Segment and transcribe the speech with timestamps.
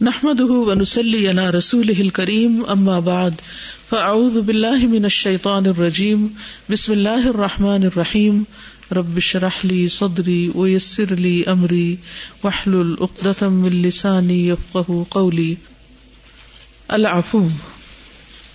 [0.00, 3.30] نحمد ونسلی علی رسول کریم اما بعد
[3.88, 6.26] فاعوذ باللہ من الشیطان الرجیم
[6.70, 8.42] بسم اللہ الرحمن الرحیم
[8.92, 11.96] رب شرح لی صدری ویسر لی امری
[12.44, 15.54] وحلل اقدتم من لسانی یفقہ قولی
[16.88, 17.48] العفو،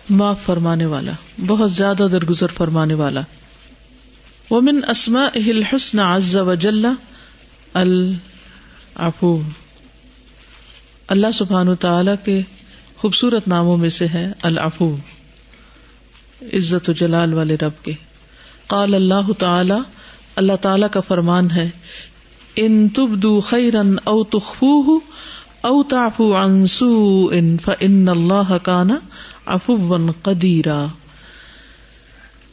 [0.09, 1.11] معاف فرمانے والا،
[1.45, 3.21] بہت زیادہ درگزر فرمانے والا.
[4.51, 6.85] ومن اسمائه الحسن عز وجل،
[7.73, 9.41] العفو.
[11.07, 12.41] اللہ سبحان و تعالی کے
[12.97, 14.95] خوبصورت ناموں میں سے ہے العفو،
[16.41, 17.91] عزت و جلال والے رب کے۔
[18.67, 19.73] قال اللہ تعالی
[20.35, 21.69] اللہ تعالی کا فرمان ہے،
[22.55, 24.97] ان تبدو خیرن او تخفوه
[25.61, 28.89] او تعفو عن سوء فان اللہ کان
[29.45, 30.85] عفوا قدیرا۔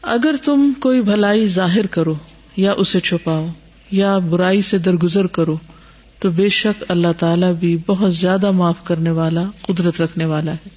[0.03, 2.15] اگر تم کوئی بھلائی ظاہر کرو
[2.57, 3.47] یا اسے چھپاؤ
[3.91, 5.57] یا برائی سے درگزر کرو
[6.19, 10.69] تو بے شک اللہ تعالیٰ بھی بہت زیادہ معاف کرنے والا، قدرت رکھنے والا ہے۔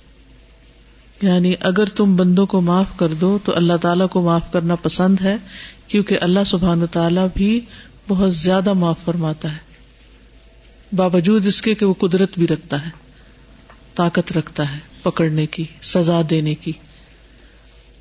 [1.21, 5.21] یعنی اگر تم بندوں کو معاف کر دو تو اللہ تعالیٰ کو معاف کرنا پسند
[5.21, 5.37] ہے،
[5.87, 7.59] کیونکہ اللہ سبحان تعالیٰ بھی
[8.07, 9.57] بہت زیادہ معاف فرماتا ہے۔
[10.95, 12.89] باوجود اس کے کہ وہ قدرت بھی رکھتا ہے،
[13.95, 16.71] طاقت رکھتا ہے پکڑنے کی، سزا دینے کی۔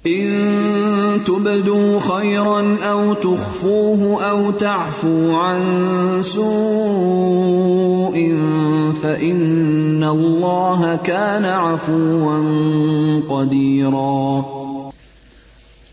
[0.05, 1.19] ان
[2.03, 5.63] خيرا او تخفوه او تعفو عن
[6.23, 8.17] سوء
[9.01, 12.39] فان الله كان عفوا
[13.29, 14.41] قديرا.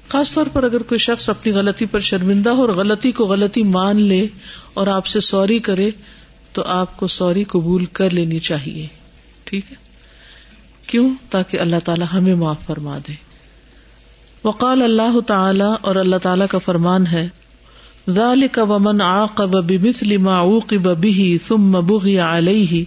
[0.07, 3.63] خاص طور پر اگر کوئی شخص اپنی غلطی پر شرمندہ ہو اور غلطی کو غلطی
[3.63, 4.27] مان لے
[4.73, 5.91] اور آپ سے سوری کرے
[6.53, 8.87] تو آپ کو سوری قبول کر لینی چاہیے،
[9.43, 9.75] ٹھیک ہے؟
[10.87, 13.26] کیوں؟ تاکہ اللہ تعالیٰ ہمیں معاف فرما دے۔
[14.47, 17.29] وقال اللہ تعالی اور اللہ تعالی کا فرمان ہے،
[18.09, 22.81] ذالک ومن عاقب بمثل ما عوقب به ثم بغي عليه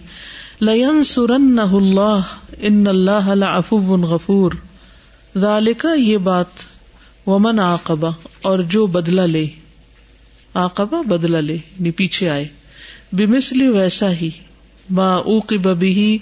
[0.61, 2.21] لينصرنه الله
[2.61, 4.53] ان الله لعفو غفور۔
[5.39, 6.47] ذالک یہ بات
[7.27, 8.07] ومن عاقب
[8.43, 9.47] اور جو بدلہ لے۔
[10.55, 12.49] عاقب بدلہ لے نی پیچھے آئے۔
[13.13, 14.31] بمثل ویسا ہی،
[14.91, 16.17] ما عوقب به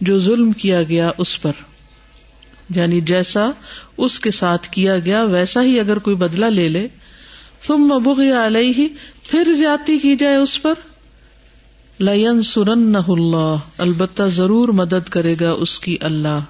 [0.00, 1.52] جو ظلم کیا گیا اس پر۔
[2.74, 3.50] یعنی جیسا
[3.96, 6.88] اس کے ساتھ کیا گیا ویسا ہی اگر کوئی بدلا لے لے۔
[7.66, 8.88] تم مبغی علیہ ہی
[9.28, 10.74] پھر زیادتی کی جائے اس پر۔
[11.98, 16.40] لین سرن اللہ، البتہ ضرور مدد کرے گا اس کی اللہ۔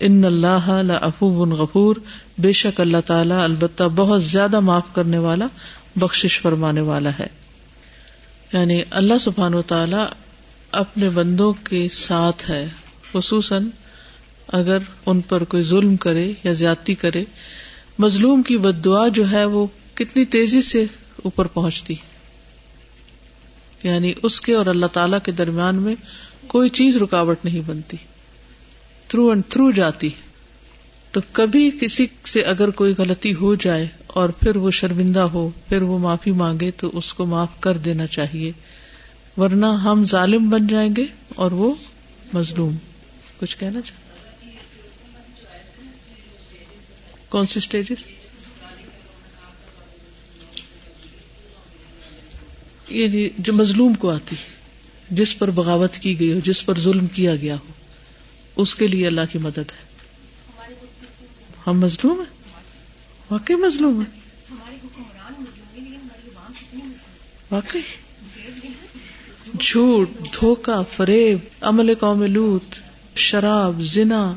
[0.00, 1.96] ان اللہ افو غفور،
[2.38, 5.46] بے شک اللہ تعالیٰ البتہ بہت زیادہ معاف کرنے والا
[5.96, 7.26] بخش فرمانے والا ہے۔
[8.52, 10.14] یعنی اللہ سبحان و تعالی
[10.72, 12.68] اپنے بندوں کے ساتھ ہے،
[13.12, 13.68] خصوصاً
[14.48, 17.24] اگر ان پر کوئی ظلم کرے یا زیادتی کرے،
[17.98, 20.84] مظلوم کی بد دعا جو ہے وہ کتنی تیزی سے
[21.22, 21.94] اوپر پہنچتی
[23.82, 25.94] یعنی اس کے اور اللہ تعالی کے درمیان میں
[26.46, 27.96] کوئی چیز رکاوٹ نہیں بنتی۔
[29.08, 30.10] تھرو اینڈ تھرو جاتی
[31.12, 35.82] تو کبھی کسی سے اگر کوئی غلطی ہو جائے اور پھر وہ شرمندہ ہو، پھر
[35.82, 38.52] وہ معافی مانگے تو اس کو معاف کر دینا چاہیے۔
[39.36, 41.74] ورنہ ہم ظالم بن جائیں گے اور وہ
[42.32, 42.74] مظلوم۔
[43.40, 44.07] کچھ کہنا چاہیے
[47.28, 47.96] کون سی اسٹیجز
[52.88, 54.36] یہ جی، جو مظلوم کو آتی
[55.10, 57.72] جس پر بغاوت کی گئی ہو، جس پر ظلم کیا گیا ہو،
[58.56, 59.88] اس کے لیے اللہ کی مدد ہے۔
[61.66, 62.42] ہم مظلوم ہیں؟
[63.30, 64.20] واقعی مظلوم ہیں۔
[67.50, 67.80] واقعی۔
[69.60, 72.74] جھوٹ دھوکا فریب، عمل قوم لوت
[73.16, 74.36] شراب، زنا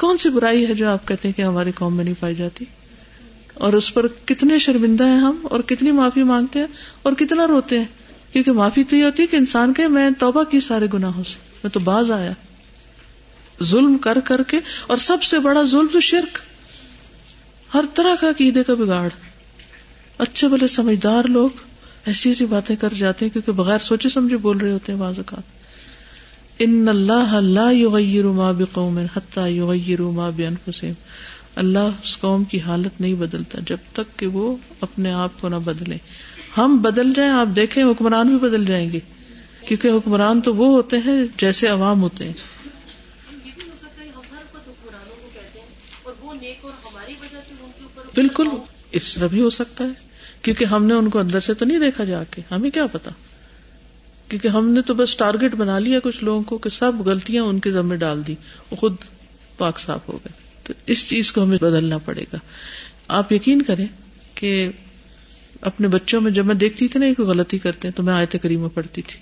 [0.00, 2.64] کون سی برائی ہے جو آپ کہتے ہیں کہ ہماری قوم میں نہیں پائی جاتی؟
[3.54, 6.66] اور اس پر کتنے شرمندہ ہیں ہم اور کتنی معافی مانگتے ہیں
[7.02, 7.86] اور کتنا روتے ہیں؟
[8.32, 11.36] کیونکہ معافی تو یہ ہوتی ہے کہ انسان کے میں توبہ کی سارے گناہوں سے،
[11.62, 12.32] میں تو باز آیا۔
[13.62, 16.38] ظلم کر کر کے، اور سب سے بڑا ظلم تو شرک۔
[17.74, 19.08] ہر طرح کا عقیدے کا بگاڑ۔
[20.18, 21.50] اچھے بڑے سمجھدار لوگ
[22.04, 25.14] ایسی ایسی باتیں کر جاتے ہیں کیونکہ بغیر سوچے سمجھے بول رہے ہوتے ہیں بعض
[25.16, 25.57] اوقات۔
[26.58, 30.92] ان اللہ لا یغیر ما بقوم حتی یغیروا ما بانفسهم
[31.56, 35.56] اللہ اس قوم کی حالت نہیں بدلتا جب تک کہ وہ اپنے آپ کو نہ
[35.64, 35.96] بدلے۔
[36.58, 38.98] ہم بدل جائیں، آپ دیکھیں، حکمران بھی بدل جائیں گے۔
[39.66, 42.32] کیونکہ حکمران تو وہ ہوتے ہیں جیسے عوام ہوتے ہیں۔
[48.14, 48.48] بالکل،
[48.92, 49.90] اس طرح بھی ہو سکتا ہے۔
[50.42, 53.10] کیونکہ ہم نے ان کو اندر سے تو نہیں دیکھا جا کے۔ ہمیں کیا پتا؟
[54.28, 57.60] کیونکہ ہم نے تو بس ٹارگیٹ بنا لیا کچھ لوگوں کو کہ سب غلطیاں ان
[57.60, 58.34] کے ذمہ ڈال دی،
[58.70, 58.96] وہ خود
[59.56, 60.32] پاک صاف ہو گئے۔
[60.64, 62.36] تو اس چیز کو ہمیں بدلنا پڑے گا۔
[63.08, 63.86] آپ یقین کریں
[64.34, 64.68] کہ
[65.60, 68.36] اپنے بچوں میں جب میں دیکھتی تھی نا کوئی غلطی کرتے ہیں، تو میں آیت
[68.42, 69.20] کریمہ پڑھتی تھی۔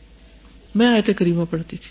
[0.75, 1.91] میں آیت کریمہ پڑھتی تھی۔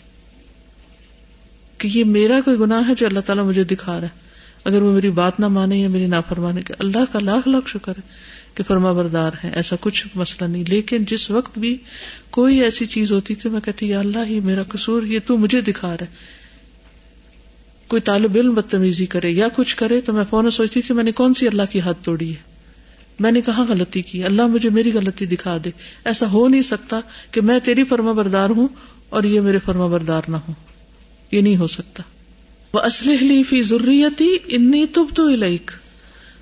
[1.78, 4.26] کہ یہ میرا کوئی گناہ ہے جو اللہ تعالیٰ مجھے دکھا رہا ہے۔
[4.64, 7.94] اگر وہ میری بات نہ مانے یا میری نافرمانے کے اللہ کا لاکھ لاکھ شکر
[7.98, 11.78] ہے۔ کہ فرما بردار ہے ایسا کچھ مسئلہ نہیں۔ لیکن جس وقت بھی
[12.30, 15.62] کوئی ایسی چیز ہوتی تھی میں کہتی، یا اللہ، یہ میرا قصور، یہ تو مجھے
[15.62, 16.12] دکھا رہا ہے۔
[17.88, 21.12] کوئی طالب علم بدتمیزی کرے یا کچھ کرے تو میں فون سوچتی تھی، میں نے
[21.12, 22.56] کون سی اللہ کی حد توڑی ہے؟
[23.20, 25.70] میں نے کہاں غلطی کی؟ اللہ مجھے میری غلطی دکھا دے۔
[26.06, 27.00] ایسا ہو نہیں سکتا
[27.32, 28.68] کہ میں تیری فرما بردار ہوں
[29.10, 30.54] اور یہ میرے فرما بردار نہ ہو
[31.32, 32.04] یہ نہیں ہو سکتا۔
[32.74, 35.72] وہ اسلحلی فی ضروریتی انی تب تو الیک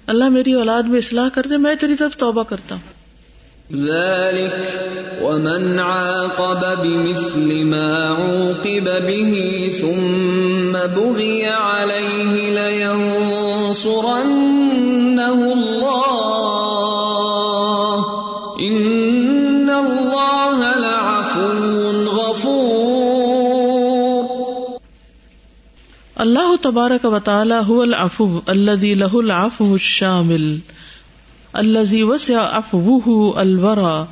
[0.08, 3.04] اللہ میری اولاد میں اصلاح کر دے، میں تیری طرف توبہ کرتا ہوں۔
[3.76, 4.68] ذلك
[5.22, 9.48] ومن عاقب بمثل ما عوقب به
[9.82, 14.63] ثم بغي عليه لينصرنه
[26.64, 30.60] تبارک و تعالی هو العفو الذي له العفو الشامل.
[31.62, 34.08] الذي وسع عفوه الورى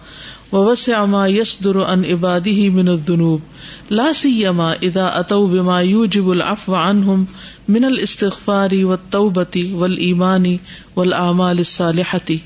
[0.51, 3.41] ووسع ما يصدر عن عباده من الذنوب.
[3.89, 7.27] لا سيما اذا اتوا بما يوجب العفو عنهم
[7.67, 10.59] من الاستغفار والتوبه والايمان
[10.95, 12.37] والاعمال الصالحه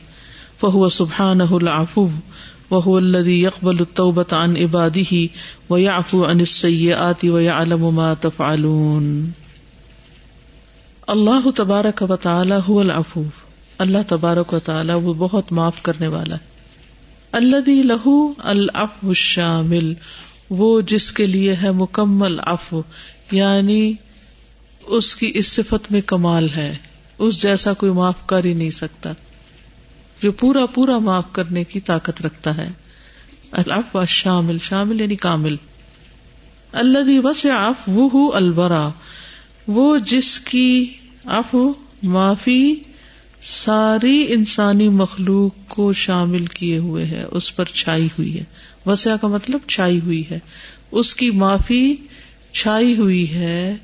[0.57, 2.10] فهو سبحانه العفو
[2.72, 5.30] وهو الذي يقبل التوبه عن عباده
[5.69, 9.34] ويعفو عن السيئات ويعلم ما تفعلون.
[11.07, 13.24] اللہ تبارک و تعالی هو العفو۔
[13.78, 16.46] اللہ تبارک و تعالی وہ بہت معاف کرنے والا ہے۔
[17.31, 19.94] اللہ لہو العفو الشامل۔
[20.50, 22.81] وہ جس کے لیے ہے مکمل عفو
[23.31, 23.94] یعنی
[24.81, 26.75] اس کی اس صفت میں کمال ہے۔
[27.18, 29.12] اس جیسا کوئی معاف کر ہی نہیں سکتا۔
[30.22, 32.69] جو پورا پورا معاف کرنے کی طاقت رکھتا ہے۔
[33.52, 35.56] العفو شامل شامل یعنی کامل۔
[36.72, 38.90] اللہ وس آف وہ البرا
[39.68, 40.94] وہ جس کی
[41.26, 41.74] عفو
[42.04, 42.76] معافی
[43.42, 48.44] ساری انسانی مخلوق کو شامل کیے ہوئے ہے اس پر چھائی ہوئی ہے۔
[48.86, 50.40] وسیا کا مطلب چھائی ہوئی ہے۔
[50.92, 51.96] اس کی معافی
[52.52, 53.76] چھائی ہوئی ہے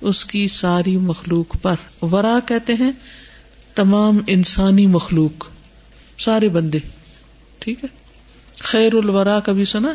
[0.00, 2.92] اس کی ساری مخلوق پر۔ ورا کہتے ہیں
[3.74, 5.44] تمام انسانی مخلوق
[6.18, 6.78] سارے بندے۔
[7.58, 7.88] ٹھیک ہے؟
[8.58, 9.94] خیر الورا کبھی سنا؟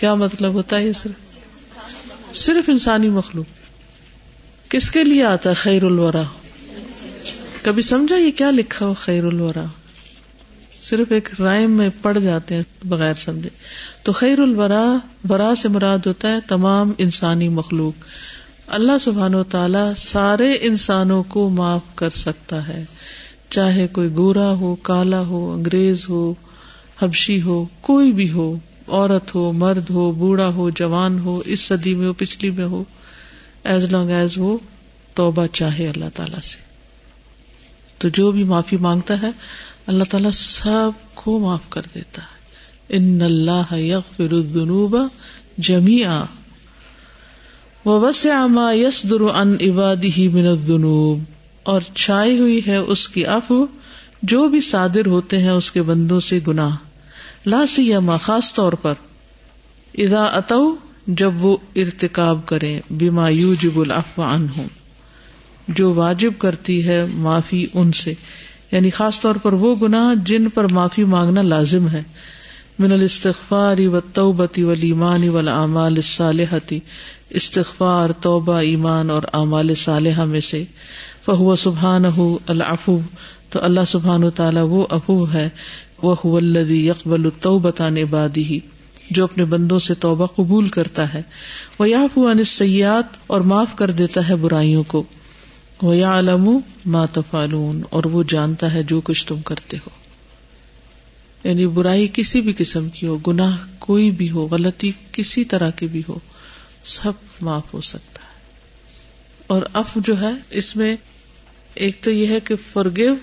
[0.00, 3.63] کیا مطلب ہوتا ہے یہ صرف؟ صرف انسانی مخلوق۔
[4.74, 6.22] کس کے لیے آتا ہے خیر الورا؟
[7.62, 9.64] کبھی سمجھا یہ کیا لکھا ہو خیر الورا؟
[10.80, 13.48] صرف ایک رائم میں پڑ جاتے ہیں بغیر سمجھے۔
[14.02, 18.04] تو خیر الورا برا سے مراد ہوتا ہے تمام انسانی مخلوق۔
[18.66, 22.84] اللہ سبحان و تعالی سارے انسانوں کو معاف کر سکتا ہے۔
[23.50, 26.34] چاہے کوئی گورا ہو، کالا ہو، انگریز ہو،
[27.02, 31.94] حبشی ہو، کوئی بھی ہو، عورت ہو، مرد ہو، بوڑھا ہو، جوان ہو، اس صدی
[31.94, 32.84] میں ہو، پچھلی میں ہو۔
[33.64, 34.58] ایز لانگ ایز وہ
[35.14, 36.58] توبہ چاہے اللہ تعالی سے۔
[37.98, 39.30] تو جو بھی معافی مانگتا ہے،
[39.86, 42.44] اللہ تعالیٰ سب کو معاف کر دیتا ہے۔
[42.88, 44.96] ان اللہ یغفر الذنوب
[45.58, 46.24] جميعا۔
[47.84, 51.22] ووسع ما يصدر عن عباده من الذنوب۔
[51.62, 53.66] اور چھائی ہوئی ہے اس کی عفو۔
[54.22, 56.76] جو بھی صادر ہوتے ہیں اس کے بندوں سے گناہ۔
[57.46, 58.94] لا سیما، خاص طور پر۔
[59.98, 64.66] اذا اتو جب وہ ارتکاب کریں بما یوجب العفو عنہم
[65.68, 68.14] جو واجب کرتی ہے معافی ان سے۔
[68.72, 72.02] یعنی خاص طور پر وہ گناہ جن پر معافی مانگنا لازم ہے۔
[72.78, 76.80] من الاستغفار و توبتی ولیمان والعمال الصالحتی
[77.30, 80.64] استغفار، توبہ، ایمان اور اعمال صالحہ میں سے۔
[81.24, 82.04] فہو سبحان
[82.46, 82.98] العفو،
[83.50, 85.48] تو اللہ سبحان تعالی وہ افو ہے۔
[86.02, 88.73] وہ الذی یقبل التوبۃ عن عباده۔
[89.10, 91.22] جو اپنے بندوں سے توبہ قبول کرتا ہے۔
[91.78, 95.02] وہ یعفو عن السیئات اور معاف کر دیتا ہے برائیوں کو۔
[95.82, 99.90] وہ یا علم ماتفالون اور وہ جانتا ہے جو کچھ تم کرتے ہو۔
[101.44, 105.86] یعنی برائی کسی بھی قسم کی ہو، گناہ کوئی بھی ہو، غلطی کسی طرح کی
[105.86, 106.18] بھی ہو،
[106.84, 108.40] سب معاف ہو سکتا ہے۔
[109.46, 110.96] اور اف جو ہے، اس میں
[111.74, 113.14] ایک تو یہ ہے کہ فور گیو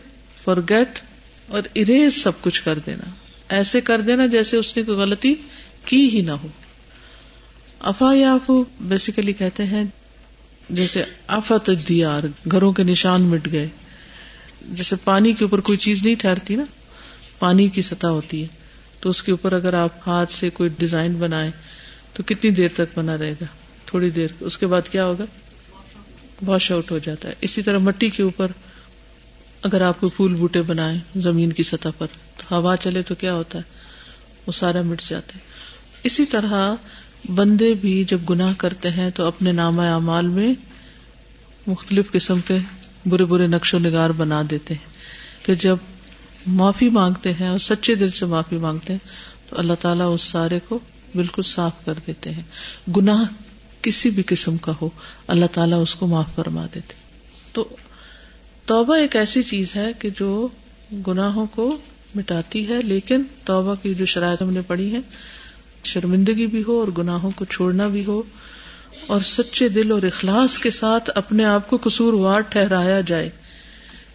[0.44, 1.00] فور گیٹ
[1.48, 3.10] اور اریز سب کچھ کر دینا۔
[3.50, 5.36] ایسے کر دینا جیسے اس نے کوئی غلطی
[5.86, 6.48] کی ہی نہ ہو۔
[7.80, 9.84] افا یا افو بیسیکلی کہتے ہیں،
[10.70, 13.68] جیسے آفت دیار گھروں کے نشان مٹ گئے۔
[14.70, 16.64] جیسے پانی کے اوپر کوئی چیز نہیں ٹھہرتی نا،
[17.40, 18.48] پانی کی سطح ہوتی ہے۔
[19.00, 21.52] تو اس کے اوپر اگر آپ ہاتھ سے کوئی ڈیزائن بنائے
[22.14, 23.46] تو کتنی دیر تک بنا رہے گا؟
[23.86, 25.26] تھوڑی دیر۔ اس کے بعد کیا ہوگا؟
[26.46, 28.48] واش آؤٹ ہو جاتا ہے۔ اسی طرح مٹی کے اوپر
[29.62, 32.08] اگر آپ کوئی پھول بوٹے بنائے زمین کی سطح پر،
[32.38, 33.64] تو ہوا چلے تو کیا ہوتا ہے؟
[34.48, 35.51] وہ سارا مٹ جاتا ہے۔
[36.04, 36.76] اسی طرح
[37.36, 40.54] بندے بھی جب گناہ کرتے ہیں تو اپنے نام اعمال میں
[41.68, 42.58] مختلف قسم کے
[43.06, 44.90] برے برے نقش و نگار بنا دیتے ہیں۔
[45.46, 45.78] پھر جب
[46.48, 49.00] معافی مانگتے ہیں اور سچے دل سے معافی مانگتے ہیں
[49.50, 50.80] تو اللہ تعالیٰ اس سارے کو
[51.16, 52.44] بالکل صاف کر دیتے ہیں۔
[52.98, 53.24] گناہ
[53.82, 54.90] کسی بھی قسم کا ہو،
[55.28, 56.94] اللہ تعالیٰ اس کو معاف فرما دیتے
[57.52, 57.68] تو
[58.66, 60.48] توبہ ایک ایسی چیز ہے کہ جو
[61.08, 61.78] گناہوں کو
[62.16, 65.00] مٹاتی ہے، لیکن توبہ کی جو شرائط ہم نے پڑھی ہے
[65.84, 68.22] شرمندگی بھی ہو اور گناہوں کو چھوڑنا بھی ہو
[69.08, 73.30] اور سچے دل اور اخلاص کے ساتھ اپنے آپ کو قصور وار ٹھہرایا جائے۔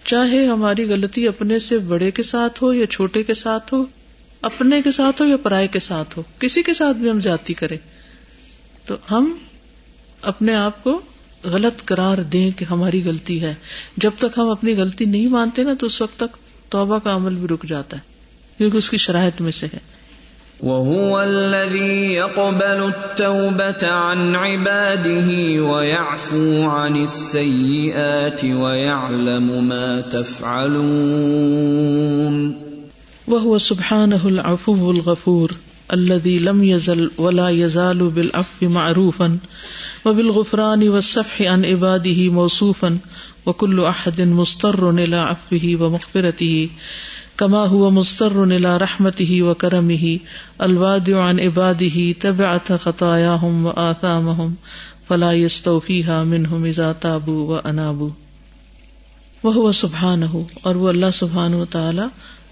[0.04, 3.84] چاہے ہماری غلطی اپنے سے بڑے کے ساتھ ہو یا چھوٹے کے ساتھ ہو،
[4.42, 7.54] اپنے کے ساتھ ہو یا پرائے کے ساتھ ہو، کسی کے ساتھ بھی ہم جاتی
[7.54, 7.78] کریں۔
[8.84, 9.36] تو ہم
[10.22, 11.00] اپنے آپ کو
[11.44, 13.54] غلط قرار دیں کہ ہماری غلطی ہے۔
[13.96, 16.36] جب تک ہم اپنی غلطی نہیں مانتے نا، تو اس وقت تک
[16.68, 18.02] توبہ کا عمل بھی رک جاتا ہے،
[18.58, 19.78] کیونکہ اس کی شرائط میں سے ہے۔
[20.60, 25.28] وهو الذي يقبل التوبة عن عباده
[25.62, 30.76] ويعفو عن السيئات ويعلم ما تفعلون.
[33.28, 35.52] وهو سبحانه العفو الغفور
[35.92, 39.38] الذي لم يزل ولا يزال بالعفو معروفا
[40.04, 42.98] وبالغفران والصفح عن عباده موصوفا
[43.46, 46.68] وكل أحد مضطر إلى عفوه ومغفرته.
[47.36, 50.18] کما ہوا مستر نلا رحمت ہی و کرم ہی
[50.58, 54.54] الواد عن عباد ہی طبعت خطایا ہم و آثام ہم
[55.08, 58.08] فلا یستوفی ہا من ہم ازا تابو و انابو
[59.42, 62.02] وہ سبحان ہو اور وہ اللہ سبحان و تعالی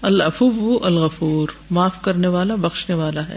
[0.01, 3.35] الافو الغفور، معاف کرنے والا، بخشنے والا ہے۔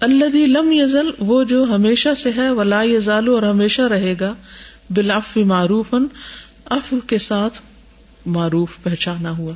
[0.00, 4.34] اللہ لم یزل وہ جو ہمیشہ سے ہے، ولا یزالو اور ہمیشہ رہے گا،
[4.90, 6.06] بالعفو معروفن
[6.70, 7.58] عفو کے ساتھ
[8.26, 9.52] معروف پہچانا ہوا۔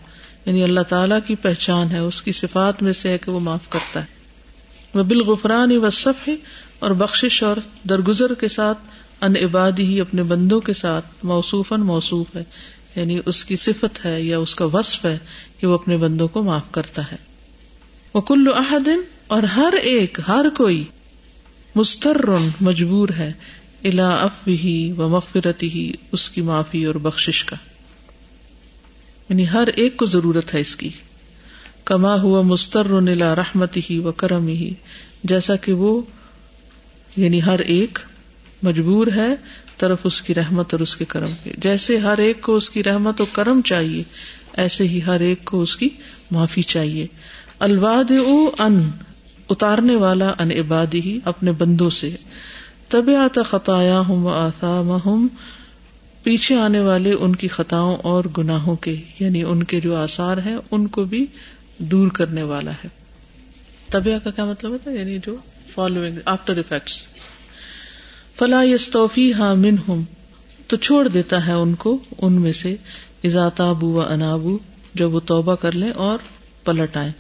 [0.47, 3.69] یعنی اللہ تعالیٰ کی پہچان ہے، اس کی صفات میں سے ہے کہ وہ معاف
[3.69, 4.21] کرتا ہے۔
[4.95, 5.89] وہ بالغفران و
[6.29, 6.37] ہے
[6.79, 7.57] اور بخش اور
[7.89, 8.79] درگزر کے ساتھ
[9.21, 12.45] ان عبادی ہی اپنے بندوں کے ساتھ موصوف موصوف ہے۔
[12.97, 15.19] یعنی اس کی صفت ہے یا اس کا وصف ہے
[15.61, 17.17] کہ وہ اپنے بندوں کو معاف کرتا ہے۔
[18.15, 20.85] وہ کلو احدن اور ہر ایک، ہر کوئی،
[21.75, 22.17] مستر
[22.61, 23.33] مجبور ہے
[23.85, 27.57] الا اف ہی و مغفرتی ہی اس کی معافی اور بخش کا۔
[29.30, 30.90] یعنی ہر ایک کو ضرورت ہے اس کی۔
[31.84, 34.75] کما ہوا مستر نلا رحمت ہی و کرم ہی
[35.25, 36.02] جیسا کہ وہ
[37.16, 37.99] یعنی ہر ایک
[38.62, 39.34] مجبور ہے
[39.76, 42.82] طرف اس کی رحمت اور اس کے کرم کے جیسے ہر ایک کو اس کی
[42.82, 44.02] رحمت و کرم چاہیے،
[44.52, 45.88] ایسے ہی ہر ایک کو اس کی
[46.30, 47.06] معافی چاہیے۔
[47.58, 48.90] الواد او ان،
[49.50, 52.10] اتارنے والا ان عبادی ہی اپنے بندوں سے۔
[52.88, 55.28] طب آتا خطایا ہوں آسام ہوں
[56.23, 60.57] پیچھے آنے والے ان کی خطاؤں اور گناہوں کے یعنی ان کے جو آسار ہیں،
[60.71, 61.27] ان کو بھی
[61.79, 62.89] دور کرنے والا ہے۔
[63.91, 65.37] طبیع کا کیا مطلب ہوتا ہے؟ یعنی جو
[65.69, 67.07] فالوئنگ آفٹر افیکٹس
[68.35, 70.03] فلا یستوفی ہاں من ہوں
[70.67, 72.77] تو چھوڑ دیتا ہے ان کو، ان میں سے۔
[73.25, 74.59] ازاتابو و انابو
[74.95, 76.19] جب وہ توبہ کر لیں اور
[76.65, 77.12] پلٹ آئے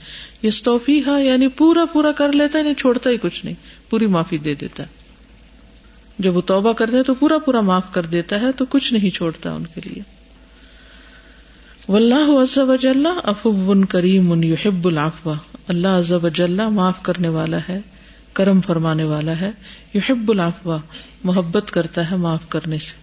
[0.42, 3.54] یستوفی ہاں یعنی پورا پورا کر لیتا ہے نہیں چھوڑتا ہی کچھ نہیں،
[3.90, 4.99] پوری معافی دے دیتا ہے۔
[6.20, 9.10] جب وہ توبہ کرتے ہیں تو پورا پورا معاف کر دیتا ہے تو کچھ نہیں
[9.10, 10.02] چھوڑتا ان کے لیے۔
[11.88, 15.34] واللہ عز و جل افو کریم یحب العفو۔
[15.68, 17.80] اللہ عز و معاف کرنے والا ہے،
[18.32, 19.50] کرم فرمانے والا ہے،
[19.94, 20.76] یحب العفو۔
[21.24, 22.94] محبت کرتا ہے معاف کرنے سے۔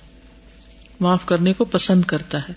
[0.99, 2.53] معاف کرنے کو پسند کرتا ہے۔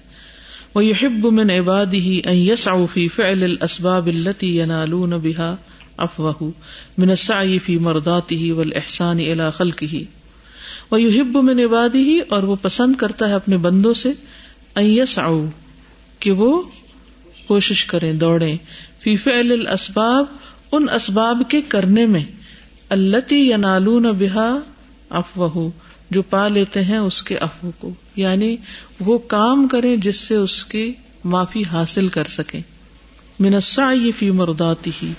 [0.75, 5.55] وہ یحب من عباده ان يسعوا في فعل الاسباب التي ينالون بها
[5.97, 6.49] عفوه
[6.99, 10.20] من السعي في مرضاته والاحسان الى خلقه
[10.91, 14.11] وہ یو ہب میں نبادی ہی اور وہ پسند کرتا ہے اپنے بندوں سے
[14.75, 15.45] ایس آؤ
[16.19, 16.62] کہ وہ
[17.47, 18.57] کوشش کریں دوڑے
[18.99, 20.25] فیف الاسباب
[20.73, 22.25] ان اسباب کے کرنے میں
[22.89, 24.59] اللہ یا نالون بحا
[25.11, 25.69] افواہ
[26.11, 28.57] جو پا لیتے ہیں اس کے افو کو۔ یعنی
[29.00, 30.93] وہ کام کریں جس سے اس کی
[31.25, 32.61] معافی حاصل کر سکیں۔
[33.39, 35.12] منسا یہ فی مرداتی ہی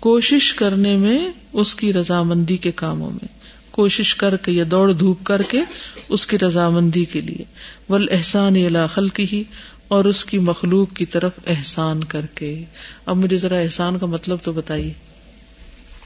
[0.00, 3.39] کوشش کرنے میں اس کی رضامندی کے کاموں میں۔
[3.70, 5.60] کوشش کر کے یا دوڑ دھوپ کر کے
[6.08, 7.44] اس کی رضامندی کے لیے۔
[7.88, 8.54] ول احسان
[8.90, 9.44] خل کی ہی
[9.88, 12.64] اور اس کی مخلوق کی طرف احسان کر کے۔
[13.06, 14.92] اب مجھے ذرا احسان کا مطلب تو بتائیے۔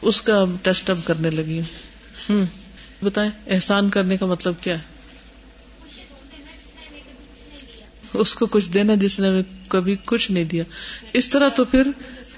[0.02, 2.44] اس کا ٹیسٹ اب کرنے لگی ہوں۔
[3.02, 4.94] بتائیں، احسان کرنے کا مطلب کیا ہے؟
[8.14, 10.64] اس کو کچھ دینا جس نے ہمیں کبھی کچھ نہیں دیا۔
[11.12, 11.86] اس طرح تو پھر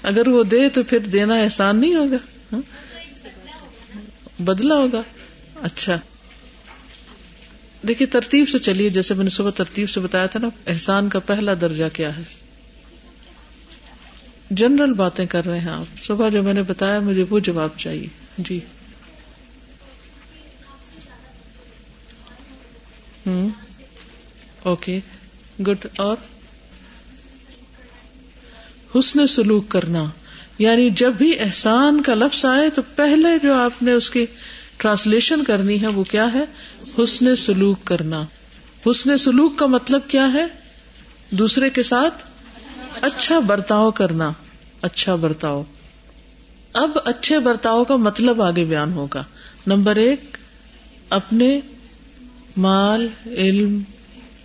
[0.03, 2.17] اگر وہ دے تو پھر دینا احسان نہیں ہوگا۔
[2.53, 2.61] ہاں؟
[4.41, 5.01] بدلا ہوگا۔
[5.61, 5.99] اچھا۔
[7.87, 11.19] دیکھیے، ترتیب سے چلیے، جیسے میں نے صبح ترتیب سے بتایا تھا نا، احسان کا
[11.19, 12.21] پہلا درجہ کیا ہے؟
[14.51, 18.07] جنرل باتیں کر رہے ہیں آپ۔ صبح جو میں نے بتایا، مجھے وہ جواب چاہیے۔
[18.37, 18.59] جی۔
[23.27, 23.49] ہوں۔
[24.63, 24.99] اوکے۔
[25.67, 26.17] گڈ۔ اور؟
[28.95, 30.05] حسن سلوک کرنا۔
[30.59, 34.25] یعنی جب بھی احسان کا لفظ آئے، تو پہلے جو آپ نے اس کی
[34.77, 36.45] ٹرانسلیشن کرنی ہے وہ کیا ہے؟
[37.03, 38.23] حسن سلوک کرنا۔
[38.85, 40.45] حسن سلوک کا مطلب کیا ہے؟
[41.29, 42.23] دوسرے کے ساتھ
[43.01, 44.31] اچھا برتاؤ کرنا۔
[44.81, 45.63] اچھا برتاؤ۔
[46.73, 49.23] اب اچھے برتاؤ کا مطلب آگے بیان ہوگا۔
[49.67, 50.37] نمبر ایک،
[51.09, 51.59] اپنے
[52.57, 53.79] مال، علم،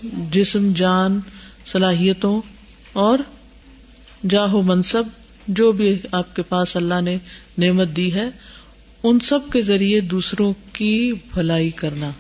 [0.03, 1.21] جسم، جان،
[1.67, 2.41] صلاحیتوں
[2.93, 3.19] اور
[4.31, 5.03] جاہو منصب،
[5.49, 7.19] جو بھی آپ کے پاس اللہ نے
[7.59, 8.31] نعمت دی ہے
[9.03, 12.11] ان سب کے ذریعے دوسروں کی بھلائی کرنا،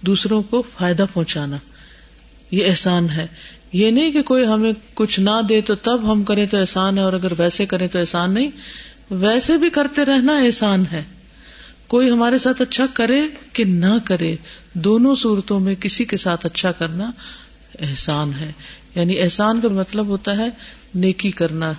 [0.00, 1.56] دوسروں کو فائدہ پہنچانا۔
[2.50, 3.26] یہ احسان ہے۔
[3.72, 7.02] یہ نہیں کہ کوئی ہمیں کچھ نہ دے تو تب ہم کریں تو احسان ہے
[7.02, 8.50] اور اگر ویسے کریں تو احسان نہیں۔
[9.10, 11.02] ویسے بھی کرتے رہنا احسان ہے۔
[11.86, 13.20] کوئی ہمارے ساتھ اچھا کرے
[13.52, 14.36] کہ نہ کرے،
[14.74, 17.10] دونوں صورتوں میں کسی کے ساتھ اچھا کرنا
[17.80, 18.52] احسان ہے۔
[18.94, 20.48] یعنی احسان کا مطلب ہوتا ہے
[20.94, 21.72] نیکی کرنا۔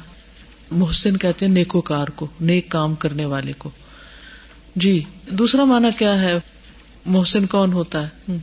[0.72, 3.70] محسن کہتے ہیں نیکو کار کو، نیک کام کرنے والے کو۔
[4.76, 6.34] جی دوسرا مانا کیا ہے؟
[7.06, 8.38] محسن کون ہوتا ہے؟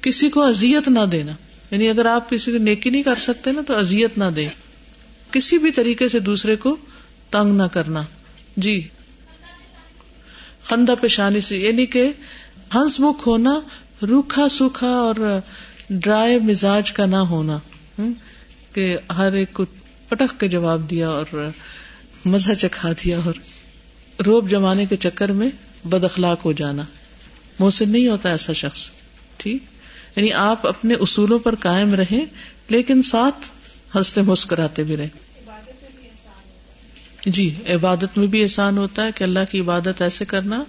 [0.00, 1.32] کسی کو ازیت نہ دینا۔
[1.70, 4.48] یعنی اگر آپ کسی کو نیکی نہیں کر سکتے نا، تو ازیت نہ دے
[5.30, 6.76] کسی بھی طریقے سے دوسرے کو
[7.30, 8.02] تنگ نہ کرنا۔
[8.56, 8.88] جی۔
[10.64, 12.12] خندہ پیشانی سے یعنی کہ
[12.74, 13.60] ہنس مکھ ہونا،
[14.08, 15.38] روکھا سوکھا اور
[15.90, 17.58] ڈرائی مزاج کا نہ ہونا۔
[18.72, 19.64] کہ ہر ایک کو
[20.08, 21.48] پٹخ کے جواب دیا اور
[22.24, 23.34] مزہ چکھا دیا اور
[24.26, 25.48] روب جمانے کے چکر میں
[25.86, 26.82] بد اخلاق ہو جانا۔
[27.58, 28.90] محسن نہیں ہوتا ایسا شخص
[29.36, 29.62] ٹھیک؟
[30.16, 32.24] یعنی آپ اپنے اصولوں پر قائم رہیں
[32.68, 33.46] لیکن ساتھ
[33.96, 35.32] ہنستے مسکراتے بھی رہیں۔
[37.26, 40.64] جی عبادت میں بھی احسان ہوتا ہے کہ اللہ کی عبادت ایسے کرنا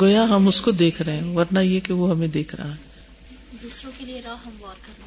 [0.00, 2.76] گویا ہم اس کو دیکھ رہے ہیں ورنہ یہ کہ وہ ہمیں دیکھ رہا ہے۔
[3.62, 5.06] دوسروں کے لیے راہ ہموار کرنا۔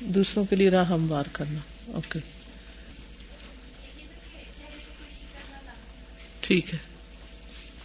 [0.00, 1.58] دوسروں کے لیے راہ ہموار کرنا
[1.92, 2.18] اوکے۔
[6.42, 6.78] ٹھیک ہے۔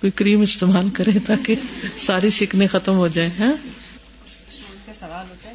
[0.02, 1.56] کوئی کریم استعمال کرے تاکہ
[1.98, 3.52] ساری شکنے ختم ہو جائیں ہیں
[5.00, 5.54] سوال ہوتا ہے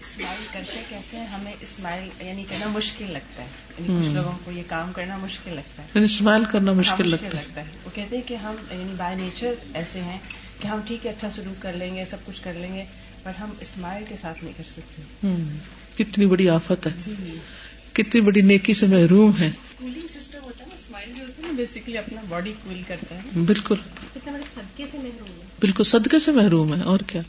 [0.00, 4.62] اسمائل کرتے کیسے ہمیں اسمائل یعنی کرنا مشکل لگتا ہے۔ یعنی کچھ لوگوں کو یہ
[4.68, 8.28] کام کرنا مشکل لگتا ہے۔ یعنی اسمائل کرنا ہاں، مشکل لگتا ہے۔ وہ کہتے ہیں
[8.28, 10.18] کہ ہم یعنی بائی نیچر ایسے ہیں
[10.60, 12.84] کہ ہم ٹھیک ہے اچھا سلوک کر لیں گے سب کچھ کر لیں گے
[13.22, 15.02] پر ہم اسمائل کے ساتھ نہیں کر سکتے۔
[15.96, 17.34] کتنی بڑی آفت ہے۔ جی۔
[17.92, 20.63] کتنی بڑی نیکی سے محروم ہے کولنگ سسٹم ہوتا ہے
[21.06, 23.40] نا اسمائل جو ہوتا ہے نا بیسکلی اپنا باڈی کول کرتا ہے.
[23.46, 23.74] بالکل.
[24.24, 27.22] صدقے سے محروم ہے؟ بالکل صدقے سے محروم ہے اور کیا؟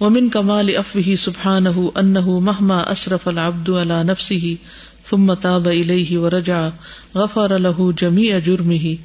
[0.00, 4.54] ومن کمال افوہ سبحانہ انہ مہما اسرف العبد على نفسه
[5.10, 6.68] ثم تاب الیہ ورجع
[7.14, 8.96] غفر له جميع جرمه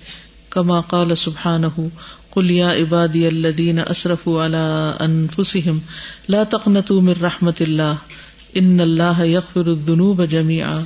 [0.49, 1.89] كما قال سبحانه
[2.31, 4.63] قل يا عبادي الذين اسرفوا على
[5.01, 5.81] انفسهم
[6.27, 7.97] لا تقنطوا من رحمة الله
[8.57, 10.85] ان الله يغفر الذنوب جميعا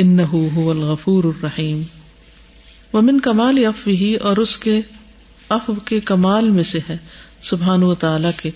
[0.00, 1.82] هو الغفور الرحيم
[2.92, 4.80] ومن کمال افوہ اور اس کے
[5.48, 6.96] افو کے کمال میں سے ہے،
[7.42, 8.50] سبحانہ وتعالی کے۔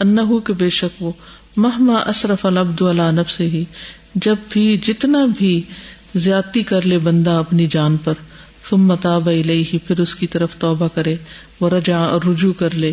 [0.00, 1.12] انہو کے بے شک وہ
[1.56, 3.64] مہما اسرف العبد علی نفسه ہی
[4.14, 5.62] جب بھی جتنا بھی
[6.14, 8.14] زیادتی کر لے بندہ اپنی جان پر،
[8.70, 11.16] ثم تاب الیہ، پھر اس کی طرف توبہ کرے،
[11.60, 12.92] ورجع اور رجوع کر لے،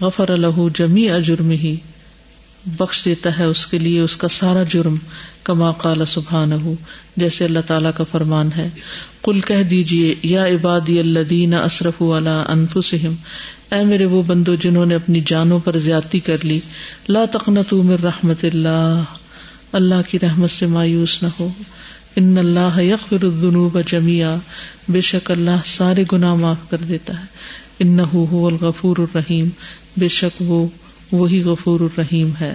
[0.00, 1.74] غفر له جمیع جرمہ
[2.66, 4.94] بخش دیتا ہے اس کے لیے، اس کا سارا جرم۔
[5.44, 6.54] کما قال سبحانہ
[7.16, 8.68] جیسے اللہ تعالیٰ کا فرمان ہے۔
[9.22, 13.14] کل کہہ دیجیے یا عبادی الذین اسرفوا علی انفسہم،
[13.74, 16.60] اے میرے وہ بندو جنہوں نے اپنی جانوں پر زیادتی کر لی،
[17.08, 19.02] لا تقنطوا من رحمت اللہ۔
[19.72, 21.48] اللہ کی رحمت سے مایوس نہ ہو۔
[22.16, 24.36] ان اللہ یغفر الذنوب جميعا
[24.88, 27.24] بے شک اللہ سارے گناہ معاف کر دیتا ہے۔
[27.80, 29.48] انه هو الغفور الرحیم،
[29.96, 30.66] بے شک وہ
[31.12, 32.54] وہی غفور الرحیم ہے۔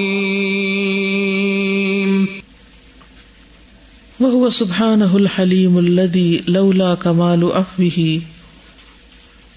[4.51, 8.21] وهو سبحانه الحليم الذي لولا كمال عفوه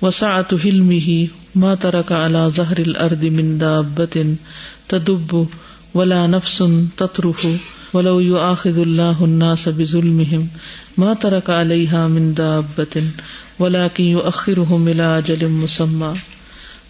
[0.02, 4.36] وسعة حلمه ما ترك على ظهر الأرض من دابة
[4.88, 5.46] تدب
[5.94, 6.62] ولا نفس
[6.96, 7.46] تطرف
[7.94, 10.46] ولو يؤاخذ الله الناس بظلمهم
[10.98, 13.02] ما ترك عليها من دابة
[13.60, 16.12] ولا کی یو اخر ملا جلم مسمہ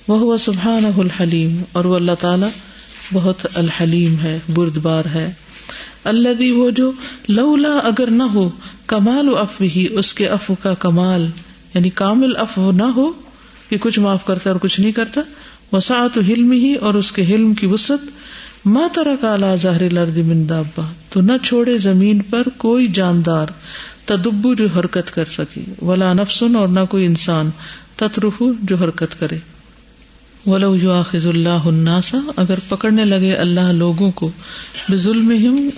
[0.09, 2.53] وہ سبحان الحلیم اور وہ اللہ تعالی
[3.13, 5.33] بہت الحلیم ہے، بردبار ہے۔
[6.05, 6.91] اللہ بھی وہ جو
[7.29, 8.49] لولا اگر نہ ہو،
[8.87, 11.27] کمال و اف ہی اس کے اف کا کمال
[11.75, 13.11] یعنی کامل اف نہ ہو
[13.69, 15.21] کہ کچھ معاف کرتا اور کچھ نہیں کرتا،
[15.73, 20.83] وسعت حلم ہی اور اس کے حلم کی وسط ماں طرح کا ظاہر لرد مندابا
[21.11, 23.47] تو نہ چھوڑے زمین پر کوئی جاندار
[24.05, 27.51] تدبو جو حرکت کر سکے، ولا نفسن اور نہ کوئی انسان
[27.97, 29.39] تترف جو حرکت کرے۔
[30.47, 34.31] ولو یو آخذ اللہ الناسا اگر پکڑنے لگے اللہ لوگوں کو
[34.95, 35.33] ظلم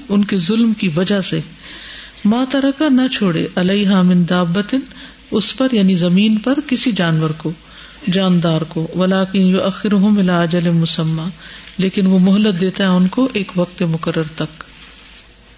[0.09, 1.41] ان کے ظلم کی وجہ سے۔
[2.25, 4.81] ماں طرح کا نہ چھوڑے۔ علیہ من دابتن،
[5.31, 7.53] اس پر یعنی زمین پر کسی جانور کو،
[8.13, 11.23] جاندار کو۔ ولا کی یو اخر ہوں ملا اجل مسمہ۔
[11.79, 14.65] لیکن وہ مہلت دیتا ہے ان کو ایک وقت مقرر تک۔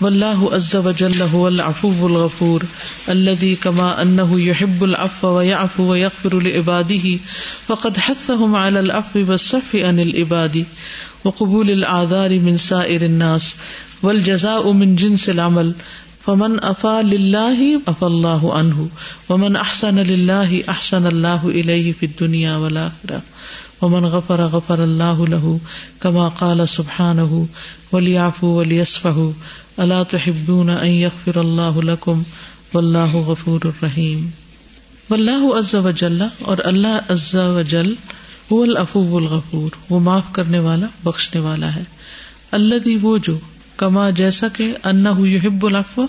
[0.00, 2.62] واللہ عز وجل هو العفو الغفور
[3.08, 7.18] الذي كما انه يحب العفو ويعفو ويغفر لعباده
[7.66, 10.64] فقد حثهم على العفو والصف عن العباد
[11.24, 13.54] وقبول الاعذار من سائر الناس
[14.02, 15.72] والجزاء من جنس العمل
[16.26, 18.88] فمن افا لله افا الله عنه
[19.28, 23.22] ومن احسن لله احسن الله اليه في الدنيا والاخره
[23.82, 25.58] ومن غفر غفر الله له
[26.00, 27.46] كما قال سبحانه
[27.92, 29.32] وليعفوا وليصفحوا
[29.76, 32.22] اللہ تحبون ان یغفر اللہ لکم
[32.74, 34.30] واللہ غفور الرحیم.
[35.10, 37.94] واللہ عز وجل اور اللہ عز وجل
[38.52, 41.82] هو العفو الغفور، وہ معاف کرنے والا، بخشنے والا ہے۔
[42.50, 43.38] اللہ وہ جو،
[43.76, 46.06] کما جیسا کہ انہ یحب العفو،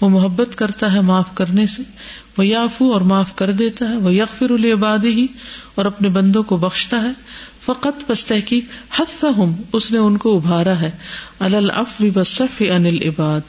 [0.00, 1.82] وہ محبت کرتا ہے معاف کرنے سے،
[2.38, 5.26] وہ یافو اور معاف کر دیتا ہے، وہ یغفر العباد ہی
[5.74, 7.12] اور اپنے بندوں کو بخشتا ہے۔
[7.66, 8.64] فقط بس تحقیق
[9.00, 9.24] حد
[9.72, 10.90] اس نے ان کو ابھارا ہے۔
[11.38, 13.40] الف بصف ان العباد،